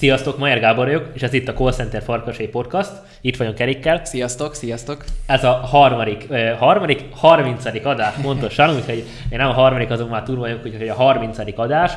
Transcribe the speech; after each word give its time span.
Sziasztok, 0.00 0.38
Majer 0.38 0.60
Gábor 0.60 0.86
vagyok, 0.86 1.10
és 1.12 1.22
ez 1.22 1.32
itt 1.32 1.48
a 1.48 1.52
Call 1.52 1.72
Center 1.72 2.02
Farkasai 2.02 2.48
Podcast. 2.48 2.90
Itt 3.20 3.36
vagyunk 3.36 3.56
Kerikkel. 3.56 4.04
Sziasztok, 4.04 4.54
sziasztok. 4.54 5.04
Ez 5.26 5.44
a 5.44 5.52
harmadik, 5.52 6.26
uh, 6.28 6.50
harmadik, 6.50 7.04
harmincadik 7.10 7.86
adás 7.86 8.14
pontosan, 8.22 8.74
úgyhogy 8.76 9.04
én 9.30 9.38
nem 9.38 9.48
a 9.48 9.52
harmadik, 9.52 9.90
azon 9.90 10.08
már 10.08 10.22
túl 10.22 10.36
vagyok, 10.36 10.64
úgyhogy 10.64 10.88
a 10.88 10.94
harmincadik 10.94 11.58
adás. 11.58 11.92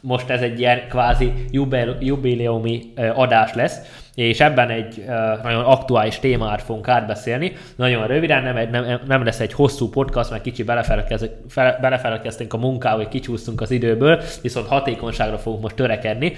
Most 0.00 0.28
ez 0.28 0.40
egy 0.40 0.58
ilyen 0.58 0.88
kvázi 0.88 1.32
jubileumi 2.00 2.92
adás 3.14 3.54
lesz 3.54 3.78
és 4.18 4.40
ebben 4.40 4.70
egy 4.70 5.04
nagyon 5.42 5.64
aktuális 5.64 6.18
témáról 6.18 6.58
fogunk 6.58 6.88
átbeszélni. 6.88 7.52
Nagyon 7.76 8.06
röviden, 8.06 8.42
nem, 8.42 8.70
nem, 8.70 9.00
nem 9.06 9.24
lesz 9.24 9.40
egy 9.40 9.52
hosszú 9.52 9.88
podcast, 9.88 10.30
mert 10.30 10.42
kicsi 10.42 10.62
belefelelkeztünk 11.80 12.52
a 12.52 12.56
munkába, 12.56 12.96
hogy 12.96 13.08
kicsúsztunk 13.08 13.60
az 13.60 13.70
időből, 13.70 14.22
viszont 14.42 14.66
hatékonyságra 14.66 15.38
fogunk 15.38 15.62
most 15.62 15.74
törekedni. 15.74 16.32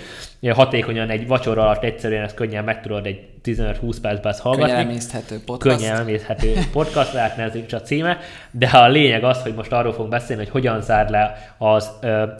Hatékonyan 0.51 1.09
egy 1.09 1.27
vacsora 1.27 1.63
alatt 1.63 1.85
egyszerűen 1.85 2.25
ezt 2.25 2.35
könnyen 2.35 2.65
meg 2.65 2.83
tudod 2.83 3.07
egy 3.07 3.21
15-20 3.45 3.97
percben 4.03 4.33
ezt 4.33 4.41
hallgatni. 4.41 4.73
Könnyen 4.73 4.89
emészthető 4.89 5.41
podcast. 5.45 5.77
Könnyen 5.77 6.01
emészthető 6.01 6.53
podcast, 6.73 7.13
lehetne 7.13 7.43
ez 7.43 7.73
a 7.73 7.77
címe, 7.77 8.19
de 8.51 8.67
a 8.67 8.89
lényeg 8.89 9.25
az, 9.25 9.43
hogy 9.43 9.55
most 9.55 9.73
arról 9.73 9.93
fogunk 9.93 10.11
beszélni, 10.11 10.43
hogy 10.43 10.53
hogyan 10.53 10.83
zár 10.83 11.11
le 11.11 11.55
az, 11.59 11.91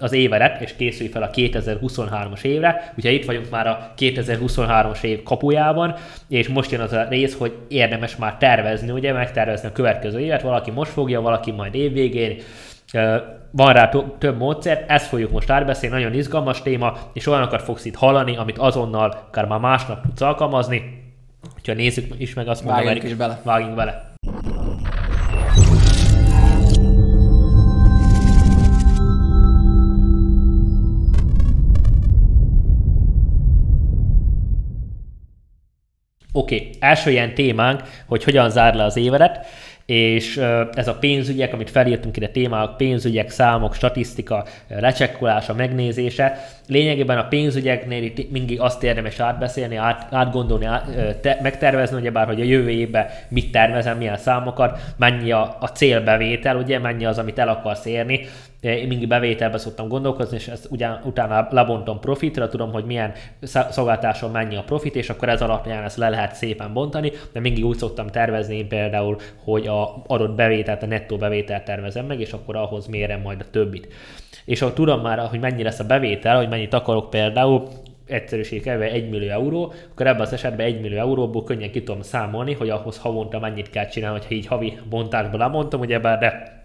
az 0.01 0.13
évedet, 0.13 0.61
és 0.61 0.75
készülj 0.77 1.09
fel 1.09 1.23
a 1.23 1.31
2023-as 1.31 2.43
évre. 2.43 2.93
Ugye 2.97 3.11
itt 3.11 3.25
vagyunk 3.25 3.51
már 3.51 3.67
a 3.67 3.93
2023-as 3.99 5.03
év 5.03 5.23
kapujában, 5.23 5.95
és 6.29 6.49
most 6.49 6.71
jön 6.71 6.81
az 6.81 6.93
a 6.93 7.07
rész, 7.09 7.37
hogy 7.39 7.57
érdemes 7.69 8.17
már 8.17 8.37
tervezni, 8.37 8.91
ugye 8.91 9.13
megtervezni 9.13 9.69
a 9.69 9.73
következő 9.73 10.21
évet, 10.21 10.43
valaki 10.43 10.71
most 10.71 10.91
fogja, 10.91 11.21
valaki 11.21 11.51
majd 11.51 11.75
évvégén, 11.75 12.37
van 13.51 13.73
rá 13.73 13.89
több 14.19 14.39
módszer, 14.39 14.85
ezt 14.89 15.07
fogjuk 15.07 15.31
most 15.31 15.51
átbeszélni, 15.51 15.97
nagyon 15.97 16.15
izgalmas 16.15 16.63
téma, 16.63 16.99
és 17.13 17.27
olyanokat 17.27 17.63
fogsz 17.63 17.85
itt 17.85 17.95
hallani, 17.95 18.37
amit 18.37 18.59
azonnal, 18.59 19.25
akár 19.29 19.47
már 19.47 19.61
másnap 19.61 20.03
tudsz 20.03 20.21
alkalmazni. 20.21 20.99
Ha 21.67 21.73
nézzük 21.73 22.15
is 22.19 22.35
meg, 22.35 22.49
azt 22.49 22.65
mondom, 22.65 22.85
vágjunk 22.85 23.07
is 23.07 23.15
bele. 23.15 23.41
Vágjunk 23.45 23.75
bele. 23.75 24.09
Oké, 36.33 36.55
okay. 36.55 36.71
első 36.79 37.11
ilyen 37.11 37.35
témánk, 37.35 37.83
hogy 38.07 38.25
hogyan 38.25 38.51
zár 38.51 38.75
le 38.75 38.85
az 38.85 38.97
évedet 38.97 39.47
és 39.87 40.37
ez 40.75 40.89
a 40.89 40.95
pénzügyek, 40.95 41.53
amit 41.53 41.71
felírtunk 41.71 42.17
ide 42.17 42.29
témák, 42.29 42.77
pénzügyek, 42.77 43.31
számok, 43.31 43.75
statisztika, 43.75 44.45
lecsekkolása, 44.69 45.55
megnézése, 45.55 46.49
lényegében 46.71 47.19
a 47.19 47.29
pénzügyeknél 47.29 48.03
itt 48.03 48.31
mindig 48.31 48.61
azt 48.61 48.83
érdemes 48.83 49.21
átbeszélni, 49.21 49.77
át, 49.77 50.07
átgondolni, 50.11 50.65
át, 50.65 50.87
te, 51.21 51.39
megtervezni, 51.43 51.97
ugyebár, 51.97 52.27
hogy 52.27 52.41
a 52.41 52.45
jövő 52.45 52.71
évben 52.71 53.07
mit 53.29 53.53
tervezem, 53.53 53.99
milyen 53.99 54.17
számokat, 54.17 54.81
mennyi 54.97 55.33
a, 55.33 55.57
a 55.61 55.67
célbevétel, 55.67 56.57
ugye, 56.57 56.79
mennyi 56.79 57.05
az, 57.05 57.19
amit 57.19 57.39
el 57.39 57.49
akarsz 57.49 57.85
érni, 57.85 58.21
én 58.61 58.87
mindig 58.87 59.09
bevételbe 59.09 59.59
szoktam 59.59 59.89
gondolkozni, 59.89 60.37
és 60.37 60.49
ezt 60.49 60.67
ugyan, 60.71 61.01
utána 61.05 61.49
lebontom 61.51 62.01
profitra, 62.01 62.49
tudom, 62.49 62.73
hogy 62.73 62.85
milyen 62.85 63.13
szolgáltáson 63.71 64.31
mennyi 64.31 64.57
a 64.57 64.63
profit, 64.63 64.95
és 64.95 65.11
akkor 65.11 65.29
ez 65.29 65.43
alapján 65.43 65.85
ezt 65.85 65.97
le 65.97 66.09
lehet 66.09 66.35
szépen 66.35 66.73
bontani, 66.73 67.13
de 67.33 67.41
mindig 67.41 67.65
úgy 67.65 67.77
szoktam 67.77 68.07
tervezni 68.07 68.57
én 68.57 68.69
például, 68.69 69.17
hogy 69.45 69.67
a 69.67 70.03
adott 70.07 70.35
bevételt, 70.35 70.83
a 70.83 70.87
nettó 70.87 71.17
bevételt 71.17 71.65
tervezem 71.65 72.07
meg, 72.07 72.21
és 72.21 72.33
akkor 72.33 72.57
ahhoz 72.57 72.87
mérem 72.87 73.21
majd 73.21 73.41
a 73.41 73.51
többit. 73.51 73.89
És 74.45 74.61
ha 74.61 74.73
tudom 74.73 75.01
már, 75.01 75.19
hogy 75.19 75.41
mennyi 75.41 75.63
lesz 75.63 75.79
a 75.79 75.85
bevétel, 75.85 76.37
hogy 76.37 76.49
mennyit 76.49 76.75
akarok 76.75 77.11
például, 77.11 77.69
egyszerűség 78.07 78.67
elve 78.67 78.91
1 78.91 79.09
millió 79.09 79.31
euró, 79.31 79.73
akkor 79.91 80.07
ebben 80.07 80.21
az 80.21 80.33
esetben 80.33 80.67
1 80.67 80.81
millió 80.81 80.99
euróból 80.99 81.45
könnyen 81.45 81.71
ki 81.71 81.83
tudom 81.83 82.03
számolni, 82.03 82.53
hogy 82.53 82.69
ahhoz 82.69 82.99
havonta 82.99 83.39
mennyit 83.39 83.71
kell 83.71 83.87
csinálni, 83.87 84.19
hogyha 84.19 84.35
így 84.35 84.47
havi 84.47 84.79
bontásban 84.89 85.39
lemondtam, 85.39 85.81
ugye 85.81 85.99
bár 85.99 86.19
de 86.19 86.60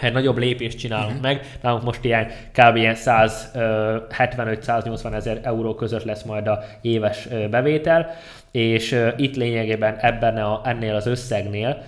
egy 0.00 0.12
nagyobb 0.12 0.38
lépést 0.38 0.78
csinálunk 0.78 1.08
uh-huh. 1.08 1.22
meg, 1.22 1.40
nálunk 1.62 1.82
most 1.82 2.04
ilyen 2.04 2.26
kb. 2.52 2.76
ilyen 2.76 2.96
175-180 2.98 5.14
ezer 5.14 5.40
euró 5.42 5.74
között 5.74 6.04
lesz 6.04 6.22
majd 6.22 6.46
a 6.46 6.62
éves 6.80 7.28
bevétel, 7.50 8.14
és 8.50 9.00
itt 9.16 9.36
lényegében 9.36 9.96
ebben 10.00 10.36
a, 10.36 10.60
ennél 10.64 10.94
az 10.94 11.06
összegnél 11.06 11.82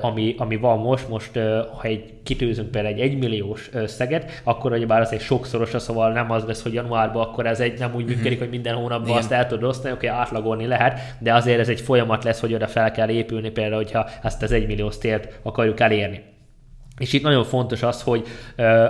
ami, 0.00 0.34
ami 0.38 0.56
van 0.56 0.78
most, 0.78 1.08
most 1.08 1.30
ha 1.76 1.82
egy 1.82 2.12
kitűzünk 2.22 2.70
például 2.70 2.94
egy 2.94 3.00
egymilliós 3.00 3.68
összeget, 3.72 4.40
akkor 4.44 4.70
hogy 4.70 4.86
bár 4.86 5.00
az 5.00 5.12
egy 5.12 5.20
sokszorosa, 5.20 5.78
szóval 5.78 6.12
nem 6.12 6.30
az 6.30 6.44
lesz, 6.44 6.62
hogy 6.62 6.72
januárban 6.72 7.26
akkor 7.26 7.46
ez 7.46 7.60
egy 7.60 7.78
nem 7.78 7.94
úgy 7.94 8.04
mhm. 8.04 8.12
működik, 8.12 8.38
hogy 8.38 8.48
minden 8.48 8.74
hónapban 8.74 9.08
Igen. 9.08 9.18
azt 9.18 9.32
el 9.32 9.46
tudod 9.46 9.68
osztani, 9.68 9.94
oké, 9.94 10.08
okay, 10.08 10.18
átlagolni 10.18 10.66
lehet, 10.66 11.00
de 11.18 11.34
azért 11.34 11.58
ez 11.58 11.68
egy 11.68 11.80
folyamat 11.80 12.24
lesz, 12.24 12.40
hogy 12.40 12.54
oda 12.54 12.66
fel 12.66 12.90
kell 12.90 13.08
épülni 13.08 13.50
például, 13.50 13.82
hogyha 13.82 14.08
ezt 14.22 14.42
az 14.42 14.52
egymilliós 14.52 14.96
célt 14.96 15.38
akarjuk 15.42 15.80
elérni. 15.80 16.22
És 16.98 17.12
itt 17.12 17.22
nagyon 17.22 17.44
fontos 17.44 17.82
az, 17.82 18.02
hogy, 18.02 18.26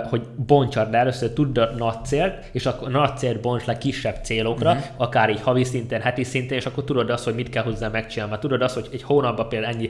hogy 0.09 0.21
bontsad 0.35 0.91
le 0.91 0.97
először, 0.97 1.33
tudd 1.33 1.59
a 1.59 1.69
nagy 1.77 2.05
célt, 2.05 2.33
és 2.51 2.65
akkor 2.65 2.89
nagy 2.89 3.17
célt 3.17 3.41
bonts 3.41 3.65
le 3.65 3.77
kisebb 3.77 4.15
célokra, 4.23 4.71
uh-huh. 4.71 4.85
akár 4.97 5.29
így 5.29 5.41
havi 5.41 5.63
szinten, 5.63 6.01
heti 6.01 6.23
szinten, 6.23 6.57
és 6.57 6.65
akkor 6.65 6.83
tudod 6.83 7.09
azt, 7.09 7.23
hogy 7.23 7.35
mit 7.35 7.49
kell 7.49 7.63
hozzá 7.63 7.87
megcsinálni. 7.87 8.31
Mert 8.31 8.43
tudod 8.43 8.61
azt, 8.61 8.73
hogy 8.73 8.87
egy 8.91 9.03
hónapban 9.03 9.49
például 9.49 9.73
ennyi 9.73 9.89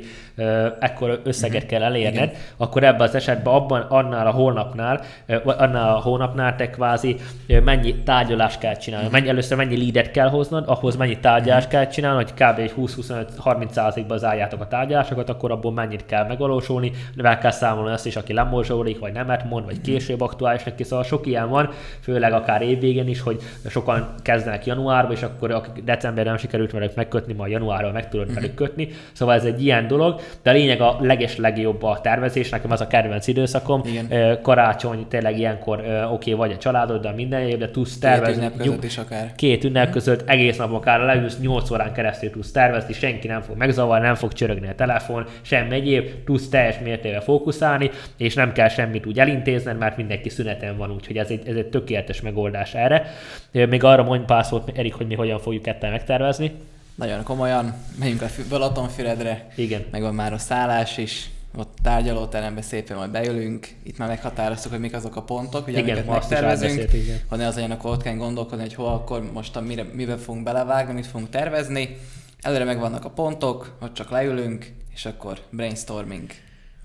ekkor 0.80 1.22
összeget 1.24 1.56
uh-huh. 1.56 1.70
kell 1.70 1.84
elérned, 1.84 2.14
Igen. 2.14 2.36
akkor 2.58 2.84
ebben 2.84 3.08
az 3.08 3.16
esetben 3.16 3.54
abban, 3.54 3.82
annál 3.82 4.28
a 4.28 4.32
hónapnál, 4.32 5.02
uh, 5.28 5.62
annál 5.62 5.96
a 5.96 6.00
hónapnál 6.00 6.56
te 6.56 6.70
kvázi 6.70 7.16
mennyi 7.64 7.96
tárgyalást 7.96 8.60
kell 8.60 8.76
csinálni. 8.76 9.06
Uh-huh. 9.06 9.20
Mennyi, 9.20 9.32
először 9.32 9.58
mennyi 9.58 9.78
leadet 9.78 10.12
kell 10.12 10.30
hoznod, 10.30 10.64
ahhoz 10.68 10.96
mennyi 10.96 11.20
tárgyalást 11.20 11.66
uh-huh. 11.66 11.82
kell 11.82 11.92
csinálni, 11.92 12.24
hogy 12.24 12.34
kb. 12.34 12.60
egy 12.60 12.74
20-25-30 12.78 13.70
százalékban 13.70 14.18
zárjátok 14.18 14.62
a 14.62 14.68
tárgyalásokat, 14.68 15.30
akkor 15.30 15.52
abból 15.52 15.72
mennyit 15.72 16.06
kell 16.06 16.28
megvalósulni, 16.28 16.92
de 17.16 17.38
kell 17.38 17.52
számolni 17.52 17.92
azt 17.94 18.06
is, 18.10 18.16
aki 18.16 18.34
lemorzsódik, 18.34 19.00
vagy 19.00 19.14
nemet 19.14 19.50
mond, 19.50 19.66
vagy 19.66 19.82
később 19.82 20.22
aktuális 20.22 20.64
neki, 20.64 20.84
szóval 20.84 21.06
sok 21.06 21.28
ilyen 21.28 21.50
van, 21.50 21.70
főleg 22.00 22.34
akár 22.34 22.62
évvégén 22.62 23.08
is, 23.08 23.22
hogy 23.22 23.42
sokan 23.70 24.14
kezdenek 24.22 24.66
januárba, 24.66 25.14
és 25.14 25.24
akkor 25.24 25.52
akik 25.52 25.84
decemberben 25.84 26.34
nem 26.34 26.42
sikerült 26.42 26.72
velük 26.72 26.96
megkötni, 26.96 27.34
majd 27.34 27.52
januárban 27.52 27.92
meg 27.92 28.10
tudod 28.10 28.34
velük 28.34 28.54
kötni, 28.54 28.90
szóval 29.14 29.36
ez 29.36 29.44
egy 29.44 29.64
ilyen 29.64 29.88
dolog, 29.88 30.22
de 30.44 30.50
a 30.50 30.54
lényeg 30.54 30.82
a 30.82 30.98
leges 31.02 31.38
legjobb 31.38 31.84
a 31.84 32.00
tervezés, 32.02 32.50
nekem 32.50 32.72
az 32.72 32.82
a 32.82 32.88
kedvenc 32.88 33.28
időszakom, 33.28 33.82
Igen. 33.86 34.42
karácsony 34.42 35.08
tényleg 35.08 35.38
ilyenkor 35.38 35.80
oké, 35.80 36.04
okay, 36.10 36.34
vagy 36.34 36.52
a 36.52 36.58
családoddal 36.58 37.14
minden 37.14 37.42
év, 37.42 37.58
de 37.58 37.72
tudsz 37.72 37.98
tervezni. 37.98 38.42
Két 38.42 38.52
ünnep 38.52 38.58
között 38.58 38.84
is 38.84 38.98
akár. 38.98 39.34
Két 39.36 39.64
ünnep 39.64 39.92
között 39.92 40.30
egész 40.30 40.58
nap 40.58 40.74
akár 40.74 41.00
leülsz 41.00 41.40
8 41.40 41.72
órán 41.72 41.94
keresztül 41.94 42.30
tudsz 42.30 42.52
tervezni, 42.52 42.94
senki 42.94 43.28
nem 43.28 43.42
fog 43.42 43.58
megzavarni, 43.58 44.06
nem 44.06 44.16
fog 44.16 44.34
csörögni 44.34 44.68
a 44.68 44.76
telefon, 44.76 45.26
semmi 45.42 45.76
egyéb, 45.76 46.10
tudsz 46.26 46.50
teljes 46.50 46.80
mértékben 46.84 47.22
fókuszálni, 47.22 47.90
és 48.18 48.34
nem 48.34 48.52
kell 48.52 48.70
semmit 48.70 49.06
úgy 49.06 49.20
elintézned, 49.20 49.78
mert 49.78 49.98
mindenki 49.98 50.30
szüneten 50.30 50.78
van, 50.78 50.92
úgyhogy 50.92 51.18
ez 51.18 51.30
egy, 51.30 51.48
ez 51.48 51.56
egy 51.56 51.68
tökéletes 51.68 52.22
megoldás 52.22 52.74
erre. 52.74 53.06
Még 53.52 53.84
arra 53.84 54.04
mondj 54.04 54.26
pár 54.26 54.46
szót, 54.46 54.72
Erik, 54.78 54.94
hogy 54.94 55.08
mi 55.08 55.16
hogyan 55.16 55.40
fogjuk 55.40 55.64
ketten 55.64 55.92
megtervezni. 55.92 56.52
Nagyon 56.96 57.24
komolyan, 57.24 57.74
megyünk 58.00 58.22
a 58.22 58.28
Balatonfüredre, 58.50 59.48
Igen. 59.56 59.86
meg 59.92 60.02
van 60.02 60.14
már 60.14 60.34
a 60.34 60.38
szállás 60.38 60.98
is, 60.98 61.30
ott 61.58 61.78
tárgyalóterembe 61.84 62.62
szépen 62.62 62.98
majd 62.98 63.12
beülünk, 63.12 63.68
itt 63.84 63.98
már 63.98 64.08
meghatároztuk, 64.08 64.72
hogy 64.72 64.80
mik 64.80 64.94
azok 64.94 65.16
a 65.16 65.22
pontok, 65.22 65.64
hogy 65.64 65.74
igen, 65.74 65.84
amiket 65.84 66.08
megtervezünk, 66.08 66.90
ha 67.28 67.36
ne 67.36 67.48
az 67.48 67.56
legyen, 67.56 67.72
akkor 67.72 67.92
ott 67.92 68.02
kell 68.02 68.16
gondolkodni, 68.16 68.64
hogy 68.64 68.74
hol 68.74 68.88
akkor 68.88 69.32
most 69.32 69.56
a 69.56 69.62
mire, 69.62 69.86
mibe 69.94 70.18
fogunk 70.18 70.44
belevágni, 70.44 70.94
mit 70.94 71.06
fogunk 71.06 71.30
tervezni. 71.30 71.98
Előre 72.42 72.64
megvannak 72.64 73.06
a 73.06 73.10
pontok, 73.10 73.78
ott 73.82 73.94
csak 73.94 74.10
leülünk, 74.10 74.72
és 74.94 75.06
akkor 75.06 75.40
brainstorming 75.50 76.30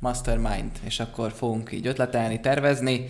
mastermind, 0.04 0.70
és 0.82 1.00
akkor 1.00 1.32
fogunk 1.32 1.72
így 1.72 1.86
ötletelni, 1.86 2.40
tervezni, 2.40 3.06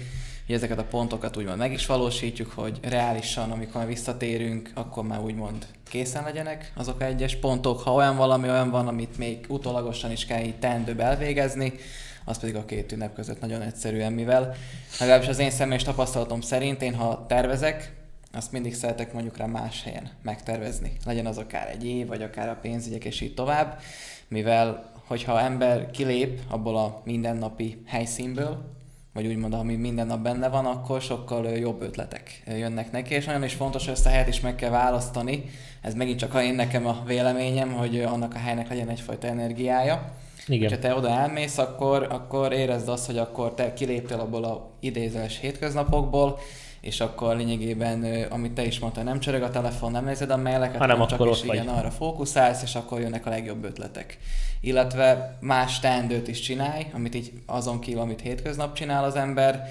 hogy 0.46 0.54
ezeket 0.54 0.78
a 0.78 0.84
pontokat 0.84 1.36
úgymond 1.36 1.58
meg 1.58 1.72
is 1.72 1.86
valósítjuk, 1.86 2.50
hogy 2.50 2.78
reálisan, 2.82 3.50
amikor 3.50 3.86
visszatérünk, 3.86 4.70
akkor 4.74 5.04
már 5.04 5.20
úgymond 5.20 5.66
készen 5.88 6.24
legyenek 6.24 6.72
azok 6.76 7.00
a 7.00 7.04
egyes 7.04 7.36
pontok. 7.36 7.80
Ha 7.80 7.92
olyan 7.92 8.16
valami 8.16 8.48
olyan 8.48 8.70
van, 8.70 8.88
amit 8.88 9.18
még 9.18 9.44
utólagosan 9.48 10.10
is 10.10 10.26
kell 10.26 10.42
így 10.42 10.58
teendőbb 10.58 11.00
elvégezni, 11.00 11.72
az 12.24 12.38
pedig 12.38 12.56
a 12.56 12.64
két 12.64 12.92
ünnep 12.92 13.14
között 13.14 13.40
nagyon 13.40 13.62
egyszerűen, 13.62 14.12
mivel 14.12 14.54
legalábbis 15.00 15.28
az 15.28 15.38
én 15.38 15.50
személyes 15.50 15.82
tapasztalatom 15.82 16.40
szerint 16.40 16.82
én 16.82 16.94
ha 16.94 17.24
tervezek, 17.28 17.92
azt 18.32 18.52
mindig 18.52 18.74
szeretek 18.74 19.12
mondjuk 19.12 19.36
rá 19.36 19.46
más 19.46 19.82
helyen 19.82 20.10
megtervezni. 20.22 20.92
Legyen 21.04 21.26
az 21.26 21.38
akár 21.38 21.68
egy 21.68 21.86
év, 21.86 22.06
vagy 22.06 22.22
akár 22.22 22.48
a 22.48 22.58
pénzügyek, 22.60 23.04
és 23.04 23.20
így 23.20 23.34
tovább, 23.34 23.80
mivel 24.28 24.92
hogyha 25.06 25.40
ember 25.40 25.90
kilép 25.90 26.40
abból 26.48 26.76
a 26.76 27.00
mindennapi 27.04 27.82
helyszínből, 27.86 28.72
vagy 29.12 29.26
úgymond, 29.26 29.54
ami 29.54 29.74
minden 29.74 30.06
nap 30.06 30.20
benne 30.20 30.48
van, 30.48 30.66
akkor 30.66 31.00
sokkal 31.00 31.46
jobb 31.48 31.82
ötletek 31.82 32.42
jönnek 32.46 32.92
neki, 32.92 33.14
és 33.14 33.24
nagyon 33.24 33.44
is 33.44 33.54
fontos, 33.54 33.84
hogy 33.84 33.92
ezt 33.92 34.06
a 34.06 34.08
helyet 34.08 34.28
is 34.28 34.40
meg 34.40 34.54
kell 34.54 34.70
választani. 34.70 35.44
Ez 35.80 35.94
megint 35.94 36.18
csak 36.18 36.42
én 36.42 36.54
nekem 36.54 36.86
a 36.86 37.02
véleményem, 37.06 37.72
hogy 37.72 38.00
annak 38.00 38.34
a 38.34 38.38
helynek 38.38 38.68
legyen 38.68 38.88
egyfajta 38.88 39.26
energiája. 39.26 40.12
Igen. 40.46 40.70
Ha 40.70 40.78
te 40.78 40.94
oda 40.94 41.08
elmész, 41.08 41.58
akkor, 41.58 42.06
akkor 42.10 42.52
érezd 42.52 42.88
azt, 42.88 43.06
hogy 43.06 43.18
akkor 43.18 43.54
te 43.54 43.72
kiléptél 43.72 44.18
abból 44.18 44.44
a 44.44 44.70
idézeles 44.80 45.38
hétköznapokból, 45.40 46.38
és 46.84 47.00
akkor 47.00 47.36
lényegében, 47.36 48.04
amit 48.30 48.52
te 48.52 48.64
is 48.64 48.78
mondtál, 48.78 49.04
nem 49.04 49.20
csörög 49.20 49.42
a 49.42 49.50
telefon, 49.50 49.90
nem 49.90 50.04
nézed 50.04 50.30
a 50.30 50.36
maileket, 50.36 50.76
hanem, 50.76 50.98
hanem 50.98 51.18
csak 51.18 51.30
is 51.30 51.42
igen, 51.42 51.68
arra 51.68 51.90
fókuszálsz, 51.90 52.62
és 52.62 52.74
akkor 52.74 53.00
jönnek 53.00 53.26
a 53.26 53.30
legjobb 53.30 53.64
ötletek. 53.64 54.18
Illetve 54.60 55.38
más 55.40 55.80
teendőt 55.80 56.28
is 56.28 56.40
csinálj, 56.40 56.86
amit 56.92 57.14
így 57.14 57.32
azon 57.46 57.80
kívül, 57.80 58.00
amit 58.00 58.20
hétköznap 58.20 58.74
csinál 58.74 59.04
az 59.04 59.16
ember, 59.16 59.68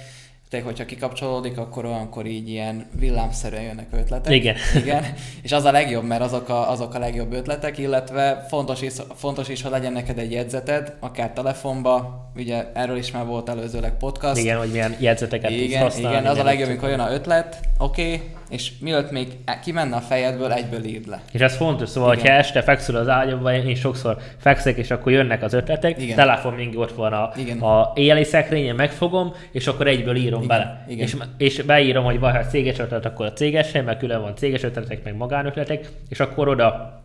te, 0.54 0.62
hogyha 0.62 0.86
kikapcsolódik, 0.86 1.58
akkor 1.58 1.86
olyankor 1.86 2.26
így 2.26 2.50
ilyen 2.50 2.86
villámszerűen 3.00 3.62
jönnek 3.62 3.88
ötletek. 3.92 4.34
Igen. 4.34 4.56
Igen. 4.76 5.04
És 5.42 5.52
az 5.52 5.64
a 5.64 5.72
legjobb, 5.72 6.04
mert 6.04 6.22
azok 6.22 6.50
a, 6.50 6.70
azok 6.70 6.94
a 6.94 7.00
legjobb 7.00 7.34
ötletek, 7.34 7.78
illetve 7.78 8.46
fontos 8.50 8.82
is, 8.82 8.94
fontos 9.16 9.50
is, 9.50 9.62
hogy 9.62 9.72
legyen 9.72 9.94
neked 9.94 10.18
egy 10.18 10.32
jegyzeted, 10.32 10.94
akár 11.00 11.32
telefonba, 11.32 12.26
ugye 12.36 12.72
erről 12.74 12.98
is 12.98 13.12
már 13.12 13.26
volt 13.26 13.50
előzőleg 13.50 13.98
podcast. 13.98 14.42
Igen, 14.42 14.58
hogy 14.58 14.72
milyen 14.72 14.96
jegyzeteket 15.00 15.52
igen, 15.52 15.68
tudsz 15.68 15.82
használni. 15.82 16.18
Igen, 16.18 16.32
az 16.32 16.38
a 16.38 16.44
legjobb, 16.44 16.70
amikor 16.70 16.90
jön 16.90 17.00
a 17.00 17.12
ötlet, 17.12 17.60
oké, 17.78 18.14
okay, 18.14 18.22
és 18.54 18.72
mielőtt 18.80 19.12
még 19.12 19.28
kimenne 19.64 19.96
a 19.96 20.00
fejedből, 20.00 20.52
egyből 20.52 20.84
írd 20.84 21.08
le. 21.08 21.22
És 21.32 21.42
ez 21.42 21.56
fontos, 21.56 21.90
szóval, 21.90 22.16
ha 22.16 22.28
este 22.28 22.62
fekszül 22.62 22.96
az 22.96 23.08
ágyamban, 23.08 23.54
én 23.54 23.76
sokszor 23.76 24.18
fekszek, 24.38 24.78
és 24.78 24.92
akkor 24.92 25.12
jönnek 25.12 25.44
az 25.44 25.54
ötletek, 25.54 26.02
Igen. 26.02 26.16
telefon 26.16 26.54
mindig 26.54 26.80
ott 26.80 26.92
van 26.92 27.14
a, 27.14 27.32
Igen. 27.38 27.60
a 27.60 27.92
éjjeli 27.96 28.24
szekrényen, 28.24 28.76
megfogom, 28.76 29.34
és 29.52 29.68
akkor 29.68 29.88
egyből 29.88 30.16
írom 30.16 30.44
Igen. 30.44 30.48
bele. 30.48 30.86
Igen. 30.88 31.06
És, 31.06 31.16
és 31.38 31.62
beírom, 31.62 32.04
hogy 32.04 32.20
van, 32.20 32.32
ha 32.32 32.46
céges 32.46 32.80
ötlet, 32.80 33.06
akkor 33.06 33.26
a 33.26 33.34
céges 33.34 33.72
mert 33.72 34.00
külön 34.00 34.22
van 34.22 34.36
céges 34.36 34.64
ötletek, 34.64 35.04
meg 35.04 35.16
magánötletek, 35.16 35.90
és 36.10 36.20
akkor 36.20 36.48
oda 36.48 37.02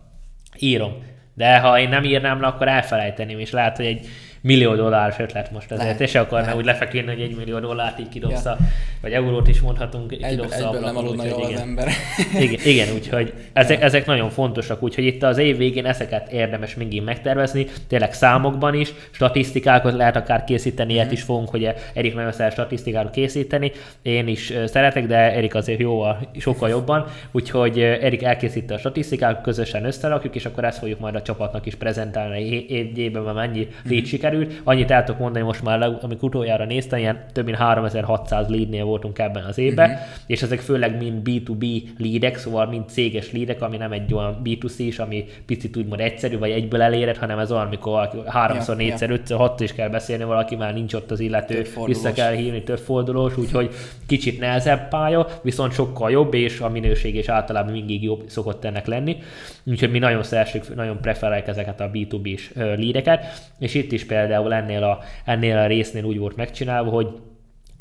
írom. 0.59 0.93
De 1.33 1.59
ha 1.59 1.79
én 1.79 1.89
nem 1.89 2.03
írnám 2.03 2.41
le, 2.41 2.47
akkor 2.47 2.67
elfelejteném, 2.67 3.39
és 3.39 3.51
lehet, 3.51 3.75
hogy 3.75 3.85
egy 3.85 4.07
millió 4.41 4.75
dolláros 4.75 5.19
ötlet 5.19 5.51
most 5.51 5.71
ezért, 5.71 5.83
lehet, 5.83 6.01
és 6.01 6.15
akarná 6.15 6.45
lehet. 6.45 6.59
úgy 6.59 6.65
lefeküdni, 6.65 7.11
hogy 7.11 7.21
egy 7.21 7.35
millió 7.35 7.59
dollárt 7.59 7.99
így 7.99 8.09
kidobsz, 8.09 8.43
ja. 8.43 8.57
vagy 9.01 9.11
eurót 9.11 9.47
is 9.47 9.61
mondhatunk, 9.61 10.09
kidobsz 10.09 10.31
Egyből, 10.31 10.53
egyből 10.53 10.79
nem 10.79 10.97
aludna 10.97 11.25
jól 11.25 11.43
az 11.43 11.59
ember. 11.59 11.87
igen, 12.39 12.59
igen, 12.65 12.87
úgyhogy 12.93 13.33
ezek, 13.53 13.81
ezek 13.81 14.05
nagyon 14.05 14.29
fontosak, 14.29 14.83
úgyhogy 14.83 15.05
itt 15.05 15.23
az 15.23 15.37
év 15.37 15.57
végén 15.57 15.85
ezeket 15.85 16.31
érdemes 16.31 16.75
mindig 16.75 17.03
megtervezni, 17.03 17.67
tényleg 17.87 18.13
számokban 18.13 18.73
is, 18.73 18.93
statisztikákat 19.11 19.93
lehet 19.93 20.15
akár 20.15 20.43
készíteni, 20.43 20.93
ilyet 20.93 21.07
mm. 21.07 21.11
is 21.11 21.21
fogunk, 21.21 21.49
hogy 21.49 21.69
Erik 21.93 22.15
nagyon 22.15 22.31
szeret 22.31 22.51
statisztikákat 22.51 23.11
készíteni, 23.11 23.71
én 24.01 24.27
is 24.27 24.53
szeretek, 24.65 25.07
de 25.07 25.17
Erik 25.17 25.55
azért 25.55 25.79
jó, 25.79 26.03
sokkal 26.39 26.69
jobban, 26.69 27.05
úgyhogy 27.31 27.79
Erik 27.79 28.23
elkészíti 28.23 28.73
a 28.73 28.77
statisztikákat, 28.77 29.41
közösen 29.41 29.85
összerakjuk, 29.85 30.35
és 30.35 30.45
akkor 30.45 30.63
ezt 30.63 30.77
fogjuk 30.77 30.99
majd 30.99 31.15
a 31.15 31.21
csapatnak 31.21 31.65
is 31.65 31.75
prezentálni, 31.75 32.65
évben 32.95 33.23
mennyi 33.23 33.67
mm 33.87 33.97
sikerült. 34.29 34.61
Annyit 34.63 34.91
el 34.91 35.03
tudok 35.03 35.19
mondani 35.19 35.45
most 35.45 35.63
már, 35.63 35.81
amikor 36.01 36.29
utoljára 36.29 36.65
néztem, 36.65 36.99
ilyen 36.99 37.25
több 37.33 37.45
mint 37.45 37.57
3600 37.57 38.47
leadnél 38.47 38.85
voltunk 38.85 39.19
ebben 39.19 39.43
az 39.43 39.57
évben, 39.57 39.89
uh-huh. 39.89 40.05
és 40.25 40.41
ezek 40.41 40.59
főleg 40.59 40.97
mind 40.97 41.21
B2B 41.25 41.81
leadek, 41.97 42.37
szóval 42.37 42.65
mind 42.65 42.89
céges 42.89 43.31
leadek, 43.31 43.61
ami 43.61 43.77
nem 43.77 43.91
egy 43.91 44.13
olyan 44.13 44.41
B2C 44.43 44.73
is, 44.77 44.99
ami 44.99 45.25
picit 45.45 45.77
úgymond 45.77 45.99
egyszerű, 46.01 46.37
vagy 46.37 46.51
egyből 46.51 46.81
eléred, 46.81 47.17
hanem 47.17 47.39
ez 47.39 47.51
olyan, 47.51 47.65
amikor 47.65 48.23
háromszor, 48.27 48.79
ja, 48.79 48.85
négyszer, 48.87 49.09
ja. 49.09 49.15
ötször, 49.15 49.37
hatszor 49.37 49.61
is 49.61 49.73
kell 49.73 49.89
beszélni 49.89 50.23
valaki, 50.23 50.55
már 50.55 50.73
nincs 50.73 50.93
ott 50.93 51.11
az 51.11 51.19
illető, 51.19 51.65
vissza 51.85 52.13
kell 52.13 52.31
hívni 52.31 52.63
több 52.63 52.79
fordulós, 52.79 53.37
úgyhogy 53.37 53.69
kicsit 54.07 54.39
nehezebb 54.39 54.87
pálya, 54.87 55.27
viszont 55.41 55.73
sokkal 55.73 56.11
jobb, 56.11 56.33
és 56.33 56.59
a 56.59 56.69
minőség 56.69 57.15
és 57.15 57.27
általában 57.27 57.71
mindig 57.71 58.03
jobb 58.03 58.23
szokott 58.27 58.65
ennek 58.65 58.85
lenni. 58.85 59.17
Úgyhogy 59.65 59.91
mi 59.91 59.99
nagyon 59.99 60.23
szeressük, 60.23 60.75
nagyon 60.75 61.01
preferáljuk 61.01 61.47
ezeket 61.47 61.79
a 61.79 61.89
B2B-s 61.93 62.51
leadeket, 62.55 63.25
és 63.59 63.73
itt 63.73 63.91
is 63.91 64.05
például 64.05 64.18
ennél 64.27 64.83
a, 64.83 64.99
ennél 65.25 65.57
a 65.57 65.67
résznél 65.67 66.03
úgy 66.03 66.19
volt 66.19 66.35
megcsinálva, 66.35 66.89
hogy 66.89 67.07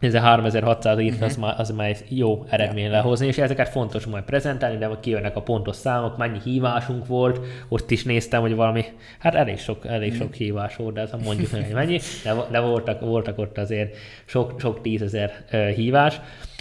ez 0.01 0.15
a 0.15 0.21
3600 0.21 0.99
írt, 0.99 1.13
uh-huh. 1.13 1.29
az, 1.29 1.37
már, 1.37 1.55
az 1.59 1.71
már 1.71 1.97
jó 2.09 2.45
eredmény 2.49 2.91
lehozni, 2.91 3.27
és 3.27 3.39
ezeket 3.39 3.69
fontos 3.69 4.07
majd 4.07 4.25
prezentálni, 4.25 4.79
de 4.79 4.87
majd 4.87 5.01
kijönnek 5.01 5.37
a 5.37 5.43
pontos 5.43 5.77
számok, 5.77 6.17
mennyi 6.17 6.39
hívásunk 6.45 7.07
volt, 7.07 7.41
ott 7.69 7.91
is 7.91 8.05
néztem, 8.05 8.41
hogy 8.41 8.55
valami, 8.55 8.85
hát 9.19 9.35
elég 9.35 9.59
sok, 9.59 9.87
elég 9.87 10.13
sok 10.13 10.23
uh-huh. 10.23 10.39
hívás 10.39 10.77
volt, 10.77 10.95
de 10.95 11.01
ez 11.01 11.11
mondjuk 11.25 11.51
hogy 11.51 11.69
mennyi, 11.73 12.01
de, 12.25 12.35
de 12.51 12.59
voltak, 12.61 13.01
voltak 13.01 13.39
ott 13.39 13.59
azért 13.59 13.97
sok, 14.25 14.61
sok 14.61 14.83
tízezer 14.83 15.45
uh, 15.53 15.69
hívás. 15.69 16.21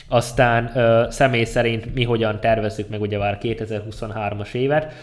Aztán 0.09 0.77
ö, 0.77 1.07
személy 1.09 1.43
szerint 1.43 1.93
mi 1.93 2.03
hogyan 2.03 2.39
tervezzük 2.39 2.89
meg 2.89 3.01
ugye 3.01 3.17
már 3.17 3.37
2023-as 3.41 4.53
évet. 4.53 4.93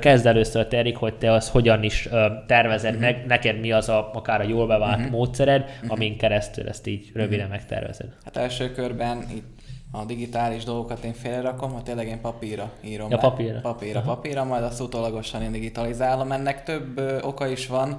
Kezd 0.00 0.26
először 0.26 0.66
Terik, 0.66 0.96
hogy 0.96 1.14
te 1.14 1.32
az 1.32 1.48
hogyan 1.48 1.82
is 1.82 2.06
ö, 2.10 2.26
tervezed 2.46 2.94
uh-huh. 2.94 3.10
meg, 3.10 3.26
neked 3.26 3.60
mi 3.60 3.72
az 3.72 3.88
a, 3.88 4.10
akár 4.14 4.40
a 4.40 4.44
jól 4.44 4.66
bevált 4.66 4.96
uh-huh. 4.96 5.10
módszered, 5.10 5.62
uh-huh. 5.62 5.92
amin 5.92 6.16
keresztül 6.16 6.68
ezt 6.68 6.86
így 6.86 7.10
röviden 7.14 7.38
uh-huh. 7.46 7.50
megtervezed. 7.50 8.08
Hát 8.24 8.36
első 8.36 8.72
körben 8.72 9.24
itt 9.34 9.56
a 9.90 10.04
digitális 10.04 10.64
dolgokat 10.64 11.04
én 11.04 11.12
félrerakom, 11.12 11.72
ha 11.72 11.82
tényleg 11.82 12.06
én 12.06 12.20
papírra 12.20 12.72
írom 12.84 13.10
ja, 13.10 13.18
papírra. 13.18 13.60
Papírra, 13.60 13.98
Aha. 13.98 14.14
papírra, 14.14 14.44
majd 14.44 14.62
azt 14.62 14.80
utólagosan 14.80 15.42
én 15.42 15.52
digitalizálom. 15.52 16.32
Ennek 16.32 16.62
több 16.62 16.98
ö, 16.98 17.20
oka 17.22 17.46
is 17.46 17.66
van, 17.66 17.98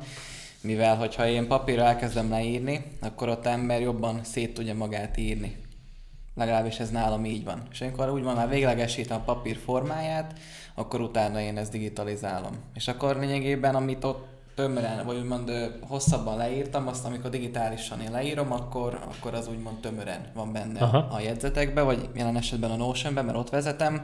mivel 0.62 0.96
hogyha 0.96 1.28
én 1.28 1.48
papírra 1.48 1.84
elkezdem 1.84 2.30
leírni, 2.30 2.84
akkor 3.02 3.30
ott 3.30 3.46
ember 3.46 3.82
jobban 3.82 4.20
szét 4.24 4.54
tudja 4.54 4.74
magát 4.74 5.18
írni. 5.18 5.56
Legalábbis 6.38 6.80
ez 6.80 6.90
nálam 6.90 7.26
így 7.26 7.44
van. 7.44 7.62
És 7.72 7.82
amikor 7.82 8.10
úgy 8.10 8.24
van, 8.24 8.36
már 8.36 8.50
véglegesítem 8.50 9.18
a 9.18 9.24
papír 9.24 9.58
formáját, 9.58 10.40
akkor 10.76 11.02
utána 11.02 11.40
én 11.40 11.58
ezt 11.58 11.72
digitalizálom. 11.72 12.52
És 12.74 12.88
akkor 12.88 13.18
lényegében, 13.20 13.76
amit 13.76 14.04
ott 14.04 14.26
tömören, 14.56 15.06
vagy 15.06 15.18
úgymond 15.18 15.52
hosszabban 15.82 16.38
leírtam, 16.38 16.88
azt 16.88 17.06
amikor 17.06 17.30
digitálisan 17.30 18.02
én 18.02 18.12
leírom, 18.12 18.52
akkor, 18.52 19.00
akkor 19.18 19.34
az 19.34 19.48
úgymond 19.48 19.80
tömören 19.80 20.26
van 20.34 20.52
benne 20.52 20.80
Aha. 20.80 20.98
a 20.98 21.20
jegyzetekbe, 21.20 21.82
vagy 21.82 22.10
jelen 22.16 22.38
esetben 22.38 22.72
a 22.72 22.76
Notionben, 22.76 23.26
mert 23.26 23.38
ott 23.38 23.50
vezetem. 23.50 24.04